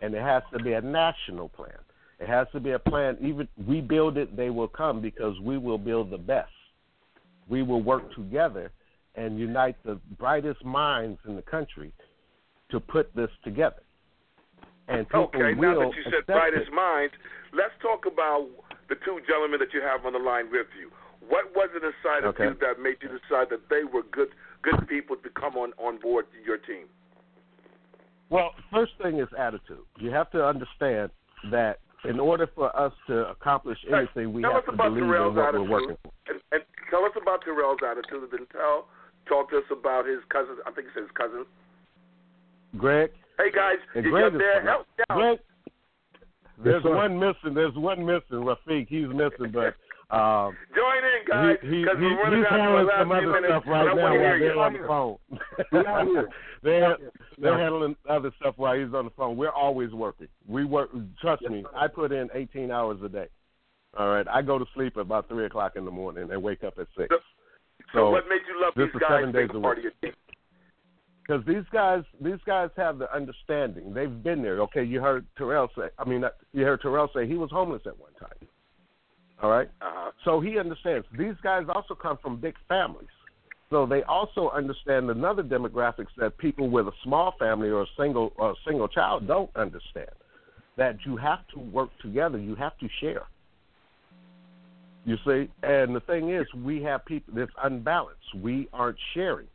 and 0.00 0.14
it 0.14 0.22
has 0.22 0.42
to 0.52 0.62
be 0.62 0.72
a 0.72 0.80
national 0.80 1.48
plan. 1.48 1.78
It 2.18 2.28
has 2.28 2.46
to 2.52 2.60
be 2.60 2.70
a 2.70 2.78
plan. 2.78 3.16
Even 3.20 3.48
we 3.66 3.80
build 3.80 4.16
it, 4.16 4.36
they 4.36 4.50
will 4.50 4.68
come 4.68 5.00
because 5.00 5.38
we 5.40 5.58
will 5.58 5.78
build 5.78 6.10
the 6.10 6.18
best. 6.18 6.52
We 7.48 7.62
will 7.62 7.82
work 7.82 8.14
together 8.14 8.70
and 9.16 9.38
unite 9.38 9.76
the 9.84 9.98
brightest 10.18 10.64
minds 10.64 11.18
in 11.26 11.36
the 11.36 11.42
country 11.42 11.92
to 12.70 12.80
put 12.80 13.14
this 13.14 13.30
together. 13.44 13.82
And 14.88 15.06
people 15.06 15.30
Okay, 15.34 15.54
will 15.54 15.74
now 15.74 15.90
that 15.90 15.96
you 15.96 16.04
said 16.04 16.26
brightest 16.26 16.68
it. 16.68 16.74
minds, 16.74 17.12
let's 17.52 17.74
talk 17.82 18.06
about 18.06 18.48
the 18.88 18.96
two 19.04 19.20
gentlemen 19.28 19.60
that 19.60 19.72
you 19.72 19.82
have 19.82 20.06
on 20.06 20.12
the 20.12 20.18
line 20.18 20.50
with 20.50 20.66
you. 20.78 20.90
What 21.28 21.54
was 21.54 21.70
it 21.74 21.82
inside 21.84 22.24
of 22.26 22.34
you 22.38 22.56
that 22.60 22.82
made 22.82 22.96
you 23.00 23.08
decide 23.08 23.48
that 23.50 23.68
they 23.70 23.84
were 23.84 24.02
good 24.10 24.30
good 24.62 24.86
people 24.88 25.16
to 25.16 25.30
come 25.30 25.56
on, 25.56 25.72
on 25.78 25.98
board 25.98 26.26
your 26.44 26.58
team? 26.58 26.86
Well, 28.32 28.52
first 28.72 28.92
thing 29.02 29.18
is 29.18 29.28
attitude. 29.38 29.84
You 29.98 30.10
have 30.10 30.30
to 30.30 30.42
understand 30.42 31.10
that 31.50 31.80
in 32.08 32.18
order 32.18 32.48
for 32.54 32.74
us 32.74 32.92
to 33.06 33.28
accomplish 33.28 33.78
anything, 33.92 34.32
we 34.32 34.40
tell 34.40 34.54
have 34.54 34.64
to 34.66 34.72
believe 34.72 35.04
Terrell's 35.04 35.32
in 35.32 35.36
what 35.36 35.48
attitude, 35.48 35.60
we're 35.60 35.70
working 35.70 35.96
for. 36.02 36.12
And, 36.28 36.40
and 36.50 36.62
tell 36.90 37.04
us 37.04 37.12
about 37.20 37.44
Terrell's 37.44 37.78
attitude, 37.86 38.22
and 38.22 38.32
then 38.32 38.46
tell 38.50 38.86
talk 39.28 39.50
to 39.50 39.58
us 39.58 39.64
about 39.70 40.06
his 40.06 40.20
cousin. 40.30 40.56
I 40.66 40.70
think 40.72 40.88
he 40.88 40.92
said 40.94 41.02
his 41.02 41.12
cousin. 41.12 41.44
Greg, 42.78 43.10
Hey 43.38 43.50
guys, 43.50 43.76
and 43.94 44.04
you 44.04 44.10
Greg 44.10 44.32
got 44.32 44.36
is 44.36 44.40
there? 44.40 44.62
Help 44.62 44.86
me 44.98 45.04
out. 45.10 45.16
Greg, 45.18 45.38
there's 46.64 46.84
one 46.84 47.18
missing. 47.18 47.54
There's 47.54 47.74
one 47.74 48.04
missing. 48.04 48.44
Rafiq, 48.44 48.88
he's 48.88 49.08
missing, 49.08 49.52
but 49.52 49.74
um, 50.12 50.56
Join 50.76 51.00
in, 51.02 51.20
guys, 51.28 51.56
he, 51.62 51.68
he, 51.68 51.84
because 51.84 51.96
he, 51.98 52.04
we're 52.04 52.22
running 52.22 52.38
he's 52.40 52.48
down 52.50 52.58
to 52.58 52.84
the 52.84 52.84
handling 52.84 52.86
last 52.86 53.00
some 53.00 53.08
few 53.08 53.16
other 53.16 53.32
minutes. 53.32 53.48
stuff 53.52 53.64
right 53.66 53.84
now 53.84 54.02
while 54.02 54.12
hear 54.12 54.38
they're 54.38 54.58
on 54.58 54.72
the 54.74 54.86
phone. 54.86 55.16
We 55.72 55.78
out 55.86 56.06
here. 56.12 56.28
they're 56.62 56.96
they're 57.38 57.58
handling 57.58 57.96
other 58.08 58.30
stuff 58.38 58.54
while 58.56 58.78
he's 58.78 58.92
on 58.94 59.04
the 59.06 59.10
phone. 59.16 59.36
We're 59.36 59.50
always 59.50 59.90
working. 59.92 60.28
We 60.46 60.64
work. 60.64 60.90
Trust 61.20 61.42
me, 61.42 61.64
I 61.74 61.88
put 61.88 62.12
in 62.12 62.28
18 62.34 62.70
hours 62.70 62.98
a 63.02 63.08
day. 63.08 63.28
All 63.98 64.08
right, 64.08 64.26
I 64.28 64.42
go 64.42 64.58
to 64.58 64.64
sleep 64.74 64.96
at 64.96 65.00
about 65.00 65.28
three 65.28 65.46
o'clock 65.46 65.72
in 65.76 65.84
the 65.84 65.90
morning 65.90 66.30
and 66.30 66.42
wake 66.42 66.62
up 66.64 66.74
at 66.78 66.86
six. 66.96 67.08
So, 67.10 67.18
so 67.94 68.10
what 68.10 68.24
made 68.28 68.40
you 68.48 68.60
love 68.62 68.72
this 68.76 68.86
these 68.92 68.94
is 68.94 69.00
guys 69.00 69.20
seven 69.20 69.32
days 69.32 69.50
a 69.52 69.58
a 69.58 69.60
part 69.60 69.78
of 69.78 69.84
week. 69.84 69.92
your 70.02 70.10
team? 70.12 70.16
because 71.26 71.44
these 71.46 71.64
guys 71.72 72.02
these 72.20 72.40
guys 72.46 72.70
have 72.76 72.98
the 72.98 73.14
understanding. 73.14 73.92
They've 73.94 74.22
been 74.22 74.42
there. 74.42 74.60
Okay, 74.62 74.82
you 74.84 75.00
heard 75.00 75.26
Terrell 75.36 75.68
say. 75.76 75.88
I 75.98 76.04
mean, 76.08 76.24
uh, 76.24 76.30
you 76.52 76.64
heard 76.64 76.80
Terrell 76.82 77.08
say 77.14 77.26
he 77.26 77.34
was 77.34 77.50
homeless 77.50 77.82
at 77.86 77.98
one 77.98 78.12
time. 78.20 78.48
All 79.42 79.50
right, 79.50 79.68
Uh-huh. 79.80 80.12
so 80.24 80.40
he 80.40 80.58
understands. 80.58 81.06
These 81.18 81.34
guys 81.42 81.66
also 81.68 81.94
come 81.94 82.16
from 82.18 82.36
big 82.36 82.54
families, 82.68 83.08
so 83.70 83.86
they 83.86 84.04
also 84.04 84.50
understand 84.50 85.10
another 85.10 85.42
demographics 85.42 86.14
that 86.16 86.38
people 86.38 86.70
with 86.70 86.86
a 86.86 86.92
small 87.02 87.32
family 87.40 87.68
or 87.68 87.82
a 87.82 87.86
single 87.96 88.32
or 88.36 88.52
a 88.52 88.54
single 88.64 88.86
child 88.86 89.26
don't 89.26 89.50
understand. 89.56 90.10
That 90.76 91.04
you 91.04 91.16
have 91.16 91.46
to 91.48 91.58
work 91.58 91.90
together. 92.00 92.38
You 92.38 92.54
have 92.54 92.78
to 92.78 92.88
share. 93.00 93.24
You 95.04 95.16
see, 95.26 95.50
and 95.64 95.94
the 95.94 96.00
thing 96.06 96.30
is, 96.30 96.46
we 96.54 96.80
have 96.84 97.04
people 97.04 97.34
that's 97.36 97.50
unbalanced. 97.62 98.34
We 98.36 98.68
aren't 98.72 98.98
sharing. 99.12 99.48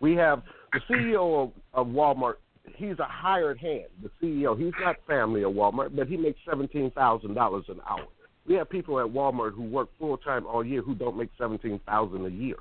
We 0.00 0.14
have 0.16 0.42
the 0.72 0.80
CEO 0.88 1.44
of, 1.44 1.52
of 1.72 1.86
Walmart. 1.86 2.34
He's 2.76 2.98
a 2.98 3.04
hired 3.06 3.58
hand. 3.58 3.86
The 4.02 4.10
CEO. 4.22 4.56
He's 4.58 4.74
not 4.80 4.96
family 5.06 5.42
of 5.42 5.52
Walmart, 5.52 5.96
but 5.96 6.06
he 6.06 6.16
makes 6.18 6.38
seventeen 6.48 6.90
thousand 6.90 7.34
dollars 7.34 7.64
an 7.68 7.80
hour. 7.88 8.06
We 8.46 8.54
have 8.54 8.68
people 8.68 8.98
at 8.98 9.06
Walmart 9.06 9.54
who 9.54 9.62
work 9.62 9.88
full 9.98 10.16
time 10.16 10.46
all 10.46 10.64
year 10.64 10.82
who 10.82 10.94
don't 10.94 11.16
make 11.16 11.30
seventeen 11.38 11.80
thousand 11.86 12.26
a 12.26 12.30
year. 12.30 12.56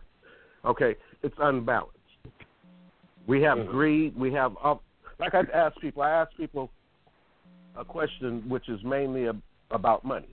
Okay, 0.66 0.96
it's 1.24 1.36
unbalanced. 1.40 1.96
We 3.28 3.42
have 3.44 3.60
mm. 3.60 3.68
greed. 3.68 4.18
We 4.18 4.34
have 4.34 4.56
up. 4.64 4.84
Like 5.20 5.34
I 5.34 5.42
ask 5.54 5.80
people, 5.80 6.02
I 6.02 6.12
ask 6.12 6.36
people 6.38 6.70
a 7.78 7.86
question 7.86 8.48
which 8.48 8.70
is 8.70 8.84
mainly 8.84 9.28
ab- 9.28 9.42
about 9.72 10.04
money. 10.04 10.30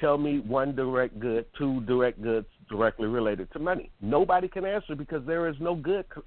Tell 0.00 0.18
me 0.18 0.40
one 0.40 0.74
direct 0.74 1.18
good, 1.18 1.46
two 1.58 1.80
direct 1.82 2.22
goods 2.22 2.46
directly 2.68 3.06
related 3.06 3.50
to 3.52 3.58
money. 3.58 3.90
Nobody 4.00 4.48
can 4.48 4.64
answer 4.64 4.94
because 4.94 5.24
there 5.26 5.48
is 5.48 5.56
no 5.60 5.74
good 5.74 6.08
co- 6.08 6.22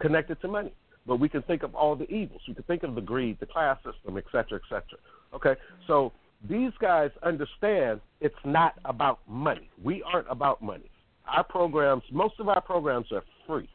connected 0.00 0.40
to 0.40 0.48
money. 0.48 0.72
But 1.06 1.20
we 1.20 1.28
can 1.28 1.42
think 1.42 1.62
of 1.62 1.74
all 1.74 1.96
the 1.96 2.10
evils. 2.10 2.42
We 2.46 2.54
can 2.54 2.64
think 2.64 2.82
of 2.82 2.94
the 2.94 3.00
greed, 3.00 3.38
the 3.40 3.46
class 3.46 3.78
system, 3.78 4.18
et 4.18 4.24
cetera, 4.30 4.58
et 4.58 4.68
cetera. 4.68 4.98
Okay, 5.34 5.54
so 5.86 6.12
these 6.48 6.72
guys 6.80 7.10
understand 7.22 8.00
it's 8.20 8.34
not 8.44 8.74
about 8.84 9.20
money. 9.28 9.70
We 9.82 10.02
aren't 10.02 10.30
about 10.30 10.62
money. 10.62 10.90
Our 11.26 11.44
programs, 11.44 12.02
most 12.12 12.34
of 12.38 12.48
our 12.48 12.60
programs 12.60 13.06
are 13.12 13.22
free, 13.46 13.68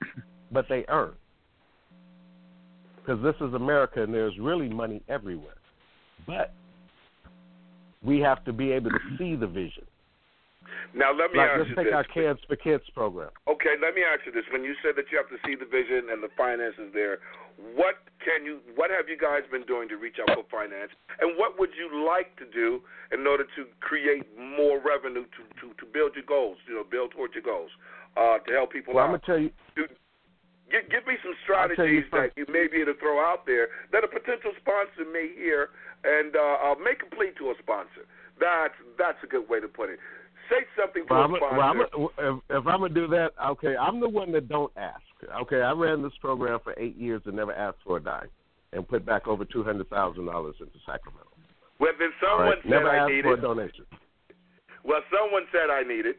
but 0.52 0.66
they 0.68 0.84
earn 0.88 1.12
because 2.96 3.22
this 3.22 3.34
is 3.46 3.54
America 3.54 4.02
and 4.02 4.12
there's 4.12 4.38
really 4.38 4.68
money 4.68 5.02
everywhere. 5.08 5.54
But 6.26 6.52
we 8.02 8.20
have 8.20 8.44
to 8.44 8.52
be 8.52 8.72
able 8.72 8.90
to 8.90 8.98
see 9.18 9.36
the 9.36 9.46
vision. 9.46 9.84
Now 10.94 11.12
let 11.12 11.32
me 11.32 11.38
Like, 11.38 11.50
ask 11.50 11.58
let's 11.58 11.70
you 11.70 11.76
take 11.76 11.86
this. 11.86 11.94
our 11.94 12.04
Kids 12.04 12.40
for 12.46 12.56
Kids 12.56 12.84
program. 12.94 13.30
Okay, 13.48 13.74
let 13.82 13.94
me 13.94 14.02
ask 14.02 14.24
you 14.26 14.32
this: 14.32 14.44
When 14.52 14.62
you 14.62 14.74
said 14.82 14.94
that 14.96 15.10
you 15.10 15.18
have 15.18 15.28
to 15.30 15.38
see 15.46 15.54
the 15.54 15.66
vision 15.66 16.10
and 16.10 16.22
the 16.22 16.30
finances 16.36 16.90
there, 16.92 17.18
what 17.74 18.04
can 18.24 18.44
you, 18.44 18.60
what 18.74 18.90
have 18.90 19.08
you 19.08 19.16
guys 19.16 19.42
been 19.50 19.64
doing 19.64 19.88
to 19.88 19.96
reach 19.96 20.16
out 20.20 20.32
for 20.36 20.44
finance, 20.50 20.92
and 21.20 21.36
what 21.38 21.58
would 21.58 21.70
you 21.76 21.88
like 22.04 22.36
to 22.36 22.46
do 22.48 22.80
in 23.12 23.26
order 23.26 23.44
to 23.56 23.64
create 23.80 24.24
more 24.38 24.80
revenue 24.80 25.24
to 25.24 25.42
to, 25.60 25.74
to 25.76 25.84
build 25.88 26.12
your 26.14 26.24
goals, 26.24 26.58
you 26.68 26.74
know, 26.74 26.84
build 26.84 27.12
towards 27.12 27.34
your 27.34 27.44
goals, 27.44 27.70
uh, 28.16 28.38
to 28.44 28.52
help 28.52 28.72
people 28.72 28.94
Well, 28.94 29.04
I'm 29.04 29.10
gonna 29.10 29.22
tell 29.24 29.38
you. 29.38 29.50
Give, 29.76 30.86
give 30.88 31.04
me 31.06 31.18
some 31.22 31.34
I'll 31.50 31.68
you 31.68 31.74
strategies 31.74 32.04
that 32.12 32.30
you 32.36 32.46
may 32.46 32.68
be 32.70 32.82
able 32.82 32.94
to 32.94 32.98
throw 33.00 33.18
out 33.18 33.44
there 33.44 33.68
that 33.90 34.04
a 34.04 34.08
potential 34.08 34.52
sponsor 34.62 35.02
may 35.10 35.28
hear 35.34 35.70
and 36.04 36.36
uh, 36.36 36.70
uh, 36.70 36.74
make 36.78 37.02
a 37.02 37.10
plea 37.14 37.32
to 37.38 37.50
a 37.50 37.54
sponsor. 37.58 38.06
That's 38.38 38.74
that's 38.96 39.18
a 39.24 39.26
good 39.26 39.48
way 39.48 39.60
to 39.60 39.68
put 39.68 39.90
it. 39.90 39.98
Say 40.48 40.62
something 40.78 41.06
to 41.06 41.12
Well, 41.12 41.22
a 41.22 41.24
I'm, 41.24 41.34
sponsor. 41.36 41.98
well, 41.98 42.12
I'm, 42.18 42.38
if, 42.38 42.62
if 42.62 42.66
I'm 42.66 42.80
gonna 42.80 42.94
do 42.94 43.08
that, 43.08 43.32
okay, 43.58 43.74
I'm 43.76 43.98
the 43.98 44.08
one 44.08 44.30
that 44.32 44.48
don't 44.48 44.72
ask. 44.76 45.02
Okay, 45.42 45.60
I 45.62 45.72
ran 45.72 46.02
this 46.02 46.12
program 46.20 46.58
for 46.64 46.74
eight 46.78 46.96
years 46.96 47.22
and 47.26 47.36
never 47.36 47.52
asked 47.52 47.78
for 47.84 47.96
a 47.98 48.00
dime, 48.02 48.28
and 48.72 48.86
put 48.88 49.04
back 49.04 49.26
over 49.28 49.44
two 49.44 49.62
hundred 49.62 49.88
thousand 49.90 50.26
dollars 50.26 50.56
into 50.60 50.78
Sacramento. 50.86 51.28
well, 51.78 51.92
then 51.98 52.08
someone 52.20 52.46
right, 52.48 52.58
said 52.62 52.70
never 52.70 52.90
I 52.90 52.96
asked 52.98 53.12
need 53.12 53.22
for 53.24 53.32
it. 53.34 53.38
a 53.38 53.42
donation. 53.42 53.84
Well, 54.84 55.00
someone 55.14 55.42
said 55.52 55.70
I 55.70 55.82
need 55.82 56.06
it. 56.06 56.18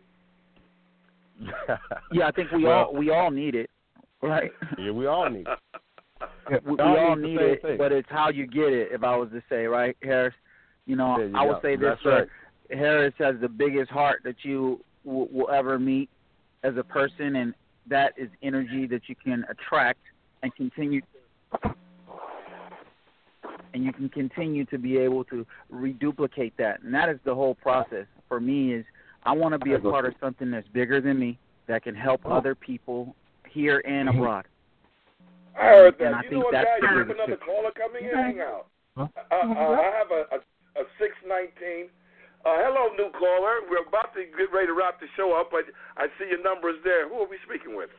Yeah, 2.12 2.28
I 2.28 2.32
think 2.32 2.52
we 2.52 2.64
Well- 2.66 2.86
all 2.86 2.94
we 2.94 3.10
all 3.10 3.32
need 3.32 3.56
it, 3.56 3.70
right? 4.22 4.52
yeah, 4.78 4.92
we 4.92 5.08
all 5.08 5.30
need 5.30 5.48
it. 5.48 6.64
we, 6.66 6.74
we 6.76 6.80
all 6.80 6.98
all 6.98 7.16
need 7.16 7.32
need 7.38 7.42
it, 7.42 7.62
thing. 7.64 7.78
but 7.78 7.92
it's 7.92 8.10
how 8.10 8.30
you 8.30 8.46
get 8.46 8.72
it. 8.72 8.90
If 8.92 9.04
I 9.04 9.16
was 9.16 9.30
to 9.32 9.42
say, 9.50 9.66
right, 9.66 9.98
Harris, 10.04 10.36
You 10.86 10.96
know, 10.96 11.18
you 11.20 11.36
I 11.36 11.46
go. 11.46 11.54
will 11.54 11.60
say 11.64 11.76
this: 11.76 11.98
sir. 12.04 12.12
right. 12.12 12.28
Uh, 12.72 12.78
Harris 12.78 13.14
has 13.18 13.36
the 13.42 13.50
biggest 13.50 13.90
heart 13.90 14.22
that 14.24 14.36
you 14.44 14.80
w- 15.06 15.28
will 15.32 15.50
ever 15.50 15.80
meet 15.80 16.10
as 16.64 16.78
a 16.78 16.84
person, 16.84 17.36
and 17.38 17.54
that 17.88 18.14
is 18.18 18.30
energy 18.42 18.88
that 18.88 19.02
you 19.08 19.16
can 19.16 19.46
attract 19.50 20.00
and 20.44 20.54
continue. 20.56 21.02
And 23.74 23.86
you 23.86 23.94
can 23.94 24.10
continue 24.10 24.66
to 24.66 24.78
be 24.78 24.98
able 24.98 25.24
to 25.26 25.46
reduplicate 25.70 26.54
that, 26.58 26.82
and 26.84 26.94
that 26.94 27.08
is 27.08 27.20
the 27.24 27.34
whole 27.34 27.56
process 27.56 28.06
for 28.28 28.40
me. 28.40 28.74
Is 28.74 28.86
I 29.24 29.32
want 29.32 29.54
to 29.54 29.60
be 29.60 29.74
a 29.74 29.80
part 29.80 30.06
of 30.06 30.14
something 30.20 30.52
that's 30.52 30.68
bigger 30.70 31.00
than 31.00 31.18
me 31.18 31.40
that 31.68 31.84
can 31.84 31.96
help 31.96 32.26
other 32.26 32.54
people 32.54 33.16
here 33.50 33.82
and 33.88 34.10
abroad. 34.10 34.46
I 35.56 35.66
heard 35.66 35.96
that. 36.00 36.08
And 36.08 36.16
I 36.16 36.22
you 36.24 36.30
think 36.30 36.34
know 36.34 36.40
what, 36.40 36.52
that's 36.54 36.68
guys? 36.82 36.90
You 36.92 36.98
have 36.98 37.10
another 37.10 37.38
caller 37.38 37.72
coming 37.72 38.06
in. 38.10 38.16
Hang 38.16 38.40
out. 38.40 38.68
Huh? 38.98 39.08
Uh, 39.32 39.36
uh, 39.36 39.38
I 39.40 39.92
have 39.98 40.12
a, 40.12 40.36
a, 40.36 40.82
a 40.82 40.86
619. 41.00 41.90
Uh, 42.42 42.58
hello, 42.58 42.90
new 42.98 43.14
caller. 43.14 43.62
We're 43.70 43.86
about 43.86 44.18
to 44.18 44.26
get 44.26 44.50
ready 44.50 44.66
to 44.66 44.74
wrap 44.74 44.98
the 44.98 45.06
show 45.14 45.38
up, 45.38 45.54
but 45.54 45.70
I 45.94 46.10
see 46.18 46.26
your 46.26 46.42
number 46.42 46.74
is 46.74 46.82
there. 46.84 47.06
Who 47.06 47.22
are 47.22 47.30
we 47.30 47.38
speaking 47.46 47.78
with? 47.78 47.94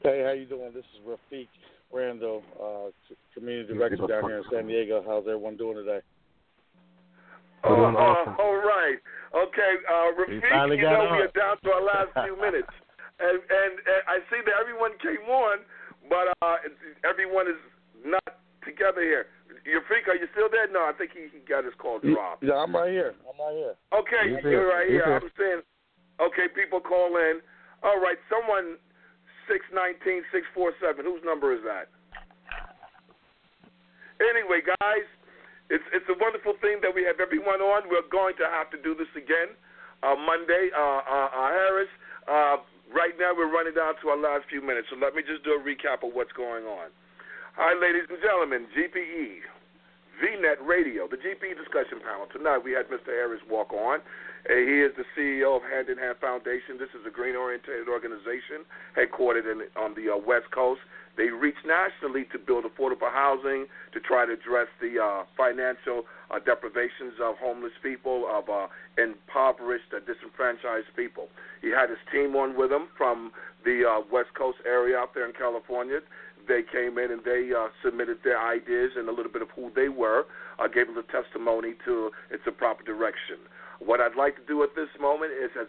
Hey, 0.00 0.24
how 0.24 0.32
you 0.32 0.48
doing? 0.48 0.72
This 0.72 0.88
is 0.96 1.04
Rafiq 1.04 1.52
Randall, 1.92 2.40
uh, 2.56 2.88
community 3.34 3.74
director 3.74 4.08
down 4.08 4.24
here 4.24 4.38
in 4.40 4.44
San 4.48 4.66
Diego. 4.66 5.04
How's 5.04 5.28
everyone 5.28 5.60
doing 5.60 5.76
today? 5.76 6.00
Oh, 7.64 7.76
doing 7.76 7.92
awesome. 7.92 8.32
uh, 8.32 8.42
all 8.42 8.56
right. 8.56 8.96
Okay, 9.36 9.72
uh, 9.84 10.08
We 10.16 10.40
Rafiq, 10.40 10.72
you 10.72 10.80
got 10.80 10.96
know 10.96 11.12
we 11.12 11.28
are 11.28 11.36
down 11.36 11.60
to 11.64 11.68
our 11.68 11.84
last 11.84 12.08
few 12.24 12.40
minutes. 12.40 12.72
And, 13.20 13.36
and, 13.36 13.72
and 13.84 14.00
I 14.08 14.24
see 14.32 14.40
that 14.48 14.56
everyone 14.56 14.96
came 15.04 15.28
on, 15.28 15.60
but 16.08 16.32
uh, 16.40 16.56
everyone 17.04 17.52
is 17.52 17.60
not 18.00 18.40
together 18.64 19.02
here. 19.04 19.26
Rafiq, 19.68 20.08
are 20.08 20.16
you 20.16 20.28
still 20.32 20.48
there? 20.48 20.64
No, 20.72 20.88
I 20.88 20.92
think 20.96 21.12
he, 21.12 21.28
he 21.28 21.44
got 21.44 21.64
his 21.64 21.76
call 21.76 22.00
dropped. 22.00 22.42
Yeah, 22.42 22.56
I'm 22.56 22.72
right 22.72 22.90
here. 22.90 23.12
I'm 23.28 23.36
right 23.36 23.56
here. 23.56 23.74
Okay, 23.92 24.24
He's 24.32 24.40
you're 24.44 24.64
here. 24.64 24.68
right 24.72 24.88
He's 24.88 24.96
here. 24.96 25.04
here. 25.04 25.20
I'm 25.20 25.32
saying, 25.36 25.60
okay, 26.20 26.46
people 26.48 26.80
call 26.80 27.16
in. 27.20 27.44
All 27.84 28.00
right, 28.00 28.16
someone, 28.32 28.80
619 29.46 30.24
647. 30.32 31.04
Whose 31.04 31.20
number 31.24 31.52
is 31.52 31.60
that? 31.68 31.92
Anyway, 34.18 34.64
guys, 34.66 35.06
it's 35.70 35.84
it's 35.94 36.08
a 36.10 36.16
wonderful 36.18 36.58
thing 36.58 36.80
that 36.82 36.90
we 36.90 37.06
have 37.06 37.20
everyone 37.22 37.62
on. 37.62 37.86
We're 37.86 38.08
going 38.10 38.34
to 38.42 38.46
have 38.50 38.66
to 38.74 38.78
do 38.82 38.96
this 38.98 39.10
again 39.14 39.54
uh, 40.02 40.16
Monday. 40.18 40.74
Uh, 40.74 41.00
uh, 41.06 41.28
uh, 41.30 41.48
Harris, 41.54 41.92
uh, 42.26 42.56
right 42.90 43.14
now 43.14 43.30
we're 43.36 43.52
running 43.52 43.78
down 43.78 43.94
to 44.02 44.10
our 44.10 44.18
last 44.18 44.50
few 44.50 44.58
minutes, 44.64 44.88
so 44.90 44.96
let 44.98 45.14
me 45.14 45.22
just 45.22 45.44
do 45.46 45.54
a 45.54 45.62
recap 45.62 46.02
of 46.02 46.14
what's 46.16 46.32
going 46.34 46.66
on. 46.66 46.90
Hi, 47.54 47.74
ladies 47.78 48.06
and 48.10 48.18
gentlemen, 48.22 48.66
GPE, 48.74 49.42
VNet 50.18 50.58
Radio, 50.66 51.06
the 51.06 51.16
GPE 51.16 51.54
discussion 51.54 52.02
panel. 52.02 52.26
Tonight 52.32 52.58
we 52.58 52.72
had 52.72 52.90
Mr. 52.90 53.14
Harris 53.14 53.40
Walker. 53.48 54.02
He 54.48 54.82
is 54.82 54.90
the 54.98 55.06
CEO 55.14 55.56
of 55.56 55.62
Hand 55.62 55.88
in 55.88 55.98
Hand 55.98 56.18
Foundation. 56.20 56.74
This 56.78 56.90
is 56.90 57.06
a 57.06 57.10
green 57.10 57.36
oriented 57.36 57.86
organization 57.86 58.66
headquartered 58.98 59.46
in, 59.46 59.62
on 59.78 59.94
the 59.94 60.10
uh, 60.10 60.18
West 60.18 60.50
Coast. 60.50 60.80
They 61.16 61.30
reach 61.30 61.58
nationally 61.66 62.26
to 62.32 62.38
build 62.38 62.64
affordable 62.64 63.10
housing, 63.10 63.66
to 63.92 64.00
try 64.00 64.26
to 64.26 64.32
address 64.32 64.66
the 64.80 64.98
uh, 64.98 65.22
financial 65.36 66.06
uh, 66.30 66.38
deprivations 66.38 67.18
of 67.22 67.38
homeless 67.38 67.74
people, 67.82 68.26
of 68.30 68.48
uh, 68.48 68.66
impoverished, 68.98 69.94
uh, 69.94 69.98
disenfranchised 70.02 70.90
people. 70.94 71.28
He 71.62 71.70
had 71.70 71.90
his 71.90 71.98
team 72.10 72.34
on 72.34 72.56
with 72.56 72.70
him 72.70 72.88
from 72.96 73.32
the 73.64 73.82
uh, 73.82 74.06
West 74.10 74.34
Coast 74.34 74.58
area 74.66 74.96
out 74.96 75.14
there 75.14 75.26
in 75.26 75.32
California. 75.32 76.00
They 76.48 76.62
came 76.62 76.96
in 76.96 77.12
and 77.12 77.22
they 77.24 77.52
uh, 77.52 77.68
submitted 77.84 78.18
their 78.24 78.40
ideas 78.40 78.92
and 78.96 79.08
a 79.08 79.12
little 79.12 79.30
bit 79.30 79.42
of 79.42 79.50
who 79.54 79.70
they 79.76 79.88
were, 79.88 80.24
uh, 80.58 80.66
gave 80.66 80.86
them 80.86 80.96
a 80.96 81.04
testimony 81.12 81.74
to 81.84 82.10
it's 82.30 82.42
a 82.46 82.52
proper 82.52 82.82
direction. 82.82 83.36
What 83.78 84.00
I'd 84.00 84.16
like 84.16 84.34
to 84.36 84.46
do 84.48 84.64
at 84.64 84.74
this 84.74 84.88
moment 85.00 85.30
is, 85.30 85.50
is 85.54 85.68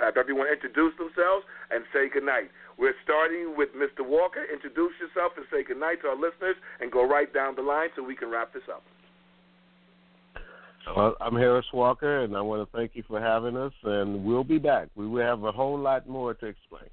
have 0.00 0.16
everyone 0.16 0.46
introduce 0.46 0.96
themselves 0.96 1.44
and 1.70 1.84
say 1.92 2.08
goodnight. 2.08 2.48
We're 2.78 2.96
starting 3.04 3.54
with 3.56 3.68
Mr. 3.76 4.06
Walker. 4.06 4.46
Introduce 4.50 4.92
yourself 4.96 5.32
and 5.36 5.44
say 5.52 5.62
goodnight 5.62 6.00
to 6.02 6.08
our 6.08 6.16
listeners 6.16 6.56
and 6.80 6.90
go 6.90 7.06
right 7.06 7.32
down 7.34 7.56
the 7.56 7.62
line 7.62 7.88
so 7.96 8.02
we 8.02 8.16
can 8.16 8.30
wrap 8.30 8.54
this 8.54 8.62
up. 8.72 8.82
Well, 10.96 11.14
I'm 11.20 11.36
Harris 11.36 11.66
Walker, 11.74 12.24
and 12.24 12.34
I 12.34 12.40
want 12.40 12.66
to 12.66 12.76
thank 12.76 12.92
you 12.94 13.04
for 13.06 13.20
having 13.20 13.56
us. 13.56 13.72
And 13.84 14.24
we'll 14.24 14.44
be 14.44 14.58
back. 14.58 14.88
We 14.94 15.06
will 15.06 15.24
have 15.24 15.44
a 15.44 15.52
whole 15.52 15.78
lot 15.78 16.08
more 16.08 16.32
to 16.34 16.46
explain. 16.46 16.88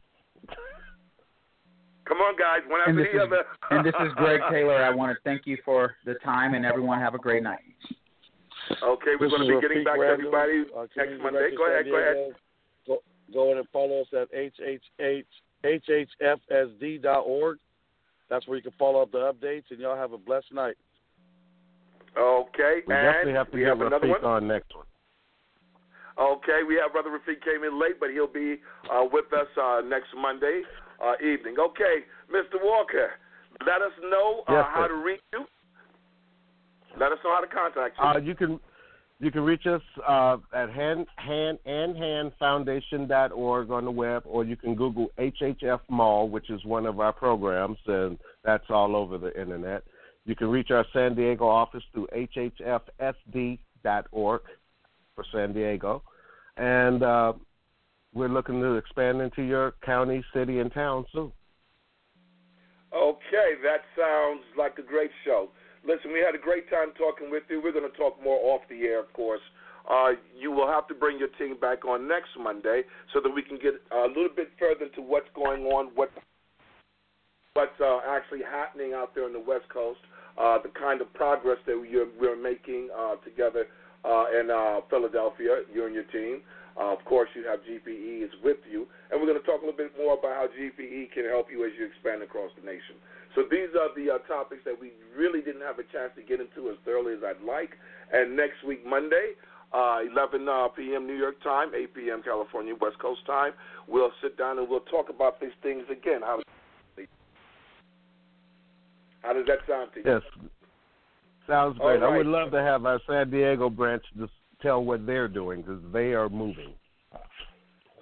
Come 2.08 2.18
on, 2.20 2.36
guys. 2.38 2.62
One 2.68 2.80
And 2.88 2.98
after 2.98 3.04
this 3.04 3.12
the 3.14 3.20
is 3.20 3.28
other. 3.28 3.44
and 3.72 3.86
this 3.86 3.94
is 4.06 4.14
Greg 4.16 4.40
Taylor. 4.50 4.82
I 4.84 4.90
want 4.94 5.12
to 5.16 5.18
thank 5.24 5.46
you 5.46 5.58
for 5.66 5.96
the 6.06 6.16
time, 6.24 6.54
and 6.54 6.66
everyone 6.66 7.00
have 7.00 7.14
a 7.16 7.18
great 7.18 7.44
night. 7.44 7.60
Okay, 8.84 9.12
we're 9.20 9.28
This 9.28 9.38
going 9.38 9.48
to 9.48 9.56
be 9.56 9.62
getting 9.62 9.84
back 9.84 9.98
to 9.98 10.04
everybody 10.06 10.64
uh, 10.76 10.88
next 10.96 11.22
Monday. 11.22 11.50
Go 11.56 11.68
ahead, 11.68 11.86
go 11.86 11.96
ahead. 11.98 12.36
Go, 12.86 12.98
go 13.34 13.52
in 13.52 13.58
and 13.60 13.68
follow 13.72 14.02
us 14.02 14.08
at 14.14 14.28
HHH, 14.34 15.24
hhfsd.org. 15.64 17.58
That's 18.30 18.48
where 18.48 18.58
you 18.58 18.64
can 18.64 18.74
follow 18.78 19.02
up 19.02 19.12
the 19.12 19.20
updates, 19.34 19.64
and 19.70 19.80
y'all 19.80 19.96
have 19.96 20.12
a 20.12 20.18
blessed 20.18 20.54
night. 20.54 20.76
Okay, 22.18 22.82
We 22.88 22.94
and 22.94 23.06
definitely 23.06 23.34
have 23.34 23.52
to 23.52 23.56
we 23.56 23.60
get 23.62 23.70
have 23.70 23.82
another 23.82 24.08
Rafiq 24.08 24.24
one. 24.24 24.26
on 24.26 24.48
next 24.48 24.76
one. 24.76 24.86
Okay, 26.20 26.62
we 26.68 26.76
have 26.76 26.92
Brother 26.92 27.10
Rafiq 27.12 27.44
came 27.44 27.64
in 27.64 27.80
late, 27.80 28.00
but 28.00 28.10
he'll 28.10 28.28
be 28.28 28.58
uh, 28.92 29.04
with 29.12 29.32
us 29.34 29.48
uh, 29.62 29.82
next 29.86 30.08
Monday 30.18 30.64
uh, 31.04 31.14
evening. 31.24 31.56
Okay, 31.60 32.06
Mr. 32.32 32.62
Walker, 32.62 33.12
let 33.66 33.82
us 33.82 33.92
know 34.10 34.44
uh, 34.48 34.54
Yes, 34.54 34.66
how 34.74 34.88
to 34.88 34.96
reach 34.96 35.22
you. 35.34 35.46
Let 37.00 37.12
us 37.12 37.20
know 37.24 37.34
how 37.34 37.42
to 37.42 37.48
contact 37.48 37.98
you. 37.98 38.04
Uh, 38.04 38.18
you 38.18 38.36
can 38.36 38.60
you 39.20 39.32
can 39.32 39.42
reach 39.42 39.66
us 39.66 39.82
uh, 40.08 40.38
at 40.54 40.70
hand 40.70 41.08
hand 41.16 41.58
and 41.66 41.96
handfoundation.org 41.96 43.72
on 43.72 43.86
the 43.86 43.92
web, 43.92 44.24
or 44.26 44.44
you 44.44 44.56
can 44.56 44.76
Google 44.76 45.08
HHF 45.18 45.80
Mall, 45.90 46.30
which 46.30 46.50
is 46.50 46.64
one 46.66 46.86
of 46.86 47.00
our 47.00 47.14
programs, 47.14 47.80
and 47.88 48.18
that's 48.44 48.66
all 48.70 48.96
over 48.96 49.18
the 49.18 49.40
internet. 49.40 49.84
You 50.26 50.36
can 50.36 50.50
reach 50.50 50.72
our 50.72 50.86
San 50.94 51.16
Diego 51.16 51.48
office 51.48 51.84
through 51.94 52.08
hhfsd.org 52.16 52.82
for 55.16 55.26
San 55.32 55.54
Diego, 55.54 56.04
and 56.58 57.02
uh, 57.02 57.34
we're 58.18 58.28
looking 58.30 58.60
to 58.62 58.76
expand 58.76 59.22
into 59.22 59.44
your 59.44 59.76
county, 59.86 60.24
city, 60.34 60.60
and 60.60 60.74
town 60.74 61.06
soon. 61.14 61.32
Okay, 62.94 63.50
that 63.64 63.82
sounds 63.96 64.42
like 64.58 64.78
a 64.80 64.82
great 64.82 65.12
show. 65.24 65.50
Listen, 65.86 66.12
we 66.12 66.20
had 66.20 66.36
a 66.36 66.42
great 66.42 66.70
time 66.70 66.90
talking 66.98 67.30
with 67.30 67.44
you. 67.50 67.62
We're 67.62 67.72
going 67.72 67.90
to 67.90 67.98
talk 67.98 68.22
more 68.24 68.40
off 68.54 68.62
the 68.70 68.82
air, 68.84 69.00
of 69.00 69.12
course. 69.14 69.42
Uh, 69.90 70.12
you 70.38 70.52
will 70.52 70.68
have 70.68 70.88
to 70.88 70.94
bring 70.94 71.18
your 71.18 71.30
team 71.40 71.58
back 71.60 71.86
on 71.86 72.08
next 72.08 72.30
Monday 72.38 72.82
so 73.14 73.22
that 73.22 73.30
we 73.30 73.42
can 73.42 73.58
get 73.58 73.76
a 73.92 74.08
little 74.08 74.34
bit 74.36 74.50
further 74.60 74.86
into 74.86 75.02
what's 75.02 75.30
going 75.34 75.64
on, 75.66 75.92
what 75.96 76.12
what's 77.54 77.80
uh, 77.82 78.00
actually 78.08 78.42
happening 78.44 78.94
out 78.94 79.16
there 79.16 79.26
on 79.26 79.34
the 79.34 79.40
West 79.40 79.68
Coast, 79.74 80.00
uh, 80.38 80.60
the 80.62 80.70
kind 80.70 81.02
of 81.02 81.12
progress 81.14 81.58
that 81.66 81.76
we're, 81.76 82.08
we're 82.20 82.36
making 82.36 82.90
uh, 82.96 83.16
together 83.26 83.66
uh, 84.06 84.26
in 84.40 84.52
uh, 84.52 84.82
Philadelphia, 84.90 85.64
you 85.74 85.86
and 85.86 85.96
your 85.96 86.04
team. 86.06 86.42
Uh, 86.78 86.94
of 86.94 87.04
course, 87.06 87.30
you 87.34 87.44
have 87.44 87.60
GPE 87.66 88.24
is 88.24 88.30
with 88.44 88.62
you, 88.70 88.86
and 89.10 89.20
we're 89.20 89.26
going 89.26 89.40
to 89.40 89.46
talk 89.46 89.62
a 89.62 89.66
little 89.66 89.78
bit 89.78 89.98
more 89.98 90.14
about 90.14 90.38
how 90.38 90.46
GPE 90.46 91.12
can 91.12 91.26
help 91.26 91.50
you 91.50 91.66
as 91.66 91.72
you 91.78 91.86
expand 91.86 92.22
across 92.22 92.52
the 92.54 92.64
nation. 92.64 93.02
So 93.34 93.44
these 93.50 93.74
are 93.74 93.90
the 93.98 94.14
uh, 94.14 94.18
topics 94.30 94.62
that 94.66 94.78
we 94.80 94.94
really 95.18 95.42
didn't 95.42 95.62
have 95.62 95.80
a 95.80 95.88
chance 95.90 96.14
to 96.18 96.22
get 96.22 96.40
into 96.40 96.70
as 96.70 96.78
thoroughly 96.86 97.14
as 97.14 97.20
I'd 97.26 97.42
like. 97.42 97.74
And 98.14 98.36
next 98.38 98.62
week, 98.66 98.86
Monday, 98.86 99.34
uh, 99.74 100.06
11 100.12 100.48
uh, 100.48 100.68
p.m. 100.70 101.08
New 101.08 101.18
York 101.18 101.42
time, 101.42 101.74
8 101.74 101.94
p.m. 101.94 102.22
California 102.24 102.74
West 102.80 103.00
Coast 103.00 103.26
time, 103.26 103.54
we'll 103.88 104.12
sit 104.22 104.38
down 104.38 104.60
and 104.60 104.70
we'll 104.70 104.82
talk 104.82 105.10
about 105.10 105.42
these 105.42 105.58
things 105.64 105.84
again. 105.92 106.22
How, 106.22 106.40
how 109.22 109.34
does 109.34 109.46
that 109.48 109.60
sound 109.68 109.90
to 109.96 110.00
you? 110.00 110.06
Yes, 110.06 110.22
sounds 111.48 111.78
great. 111.80 112.04
I 112.04 112.18
would 112.18 112.28
love 112.28 112.52
to 112.52 112.62
have 112.62 112.86
our 112.86 113.02
San 113.08 113.30
Diego 113.30 113.70
branch 113.70 114.04
just 114.18 114.32
tell 114.62 114.84
what 114.84 115.06
they're 115.06 115.28
doing 115.28 115.62
because 115.62 115.82
they 115.94 116.14
are 116.14 116.30
moving. 116.30 116.74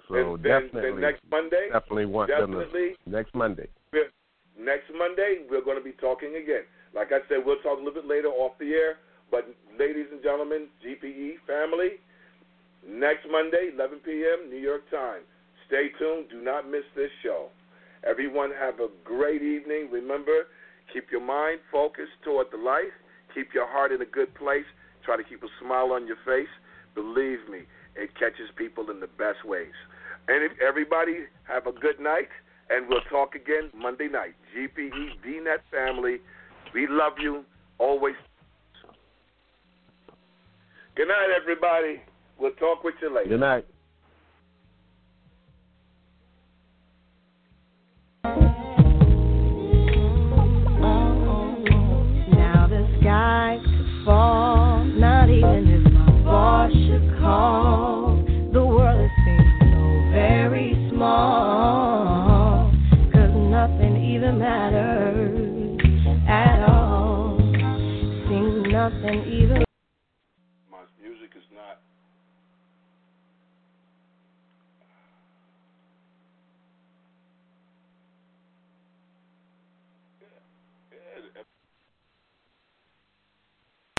So 0.08 0.34
and 0.34 0.42
definitely, 0.42 1.00
next 1.00 1.22
Monday, 1.30 1.68
definitely 1.72 2.06
want 2.06 2.30
them 2.30 2.52
definitely 2.52 2.94
to 3.04 3.10
next 3.10 3.34
Monday. 3.34 3.68
next 4.58 4.86
Monday 4.96 5.42
we're 5.50 5.64
going 5.64 5.78
to 5.78 5.84
be 5.84 5.92
talking 5.92 6.36
again. 6.42 6.62
Like 6.94 7.08
I 7.12 7.18
said, 7.28 7.38
we'll 7.44 7.56
talk 7.56 7.78
a 7.78 7.82
little 7.82 8.02
bit 8.02 8.06
later 8.06 8.28
off 8.28 8.52
the 8.58 8.70
air. 8.70 8.96
But 9.30 9.48
ladies 9.78 10.06
and 10.12 10.22
gentlemen, 10.22 10.68
GPE 10.84 11.42
family, 11.46 11.98
next 12.86 13.26
Monday, 13.30 13.70
11 13.74 13.98
p.m. 14.04 14.48
New 14.48 14.58
York 14.58 14.88
time. 14.90 15.22
Stay 15.66 15.88
tuned. 15.98 16.26
Do 16.30 16.40
not 16.40 16.70
miss 16.70 16.84
this 16.94 17.10
show. 17.24 17.48
Everyone 18.08 18.50
have 18.58 18.78
a 18.78 18.88
great 19.04 19.42
evening. 19.42 19.88
Remember, 19.90 20.46
keep 20.92 21.10
your 21.10 21.20
mind 21.20 21.58
focused 21.72 22.14
toward 22.24 22.46
the 22.52 22.58
light. 22.58 22.94
Keep 23.34 23.52
your 23.52 23.66
heart 23.66 23.90
in 23.90 24.00
a 24.00 24.06
good 24.06 24.32
place. 24.36 24.64
Try 25.06 25.16
to 25.16 25.24
keep 25.24 25.42
a 25.44 25.48
smile 25.62 25.92
on 25.92 26.06
your 26.06 26.16
face. 26.26 26.50
Believe 26.96 27.48
me, 27.48 27.60
it 27.94 28.10
catches 28.18 28.50
people 28.56 28.90
in 28.90 28.98
the 28.98 29.06
best 29.06 29.44
ways. 29.44 29.72
And 30.28 30.50
everybody 30.60 31.26
have 31.44 31.68
a 31.68 31.72
good 31.72 32.00
night, 32.00 32.28
and 32.68 32.88
we'll 32.88 33.06
talk 33.08 33.36
again 33.36 33.70
Monday 33.72 34.08
night. 34.08 34.34
GPE 34.50 35.22
VNet 35.24 35.62
family, 35.70 36.16
we 36.74 36.88
love 36.90 37.12
you 37.20 37.44
always. 37.78 38.16
Good 40.96 41.06
night, 41.06 41.28
everybody. 41.40 42.02
We'll 42.38 42.52
talk 42.52 42.82
with 42.82 42.94
you 43.00 43.14
later. 43.14 43.28
Good 43.28 43.40
night. 43.40 43.66
Matters 69.16 69.42
at 69.42 69.45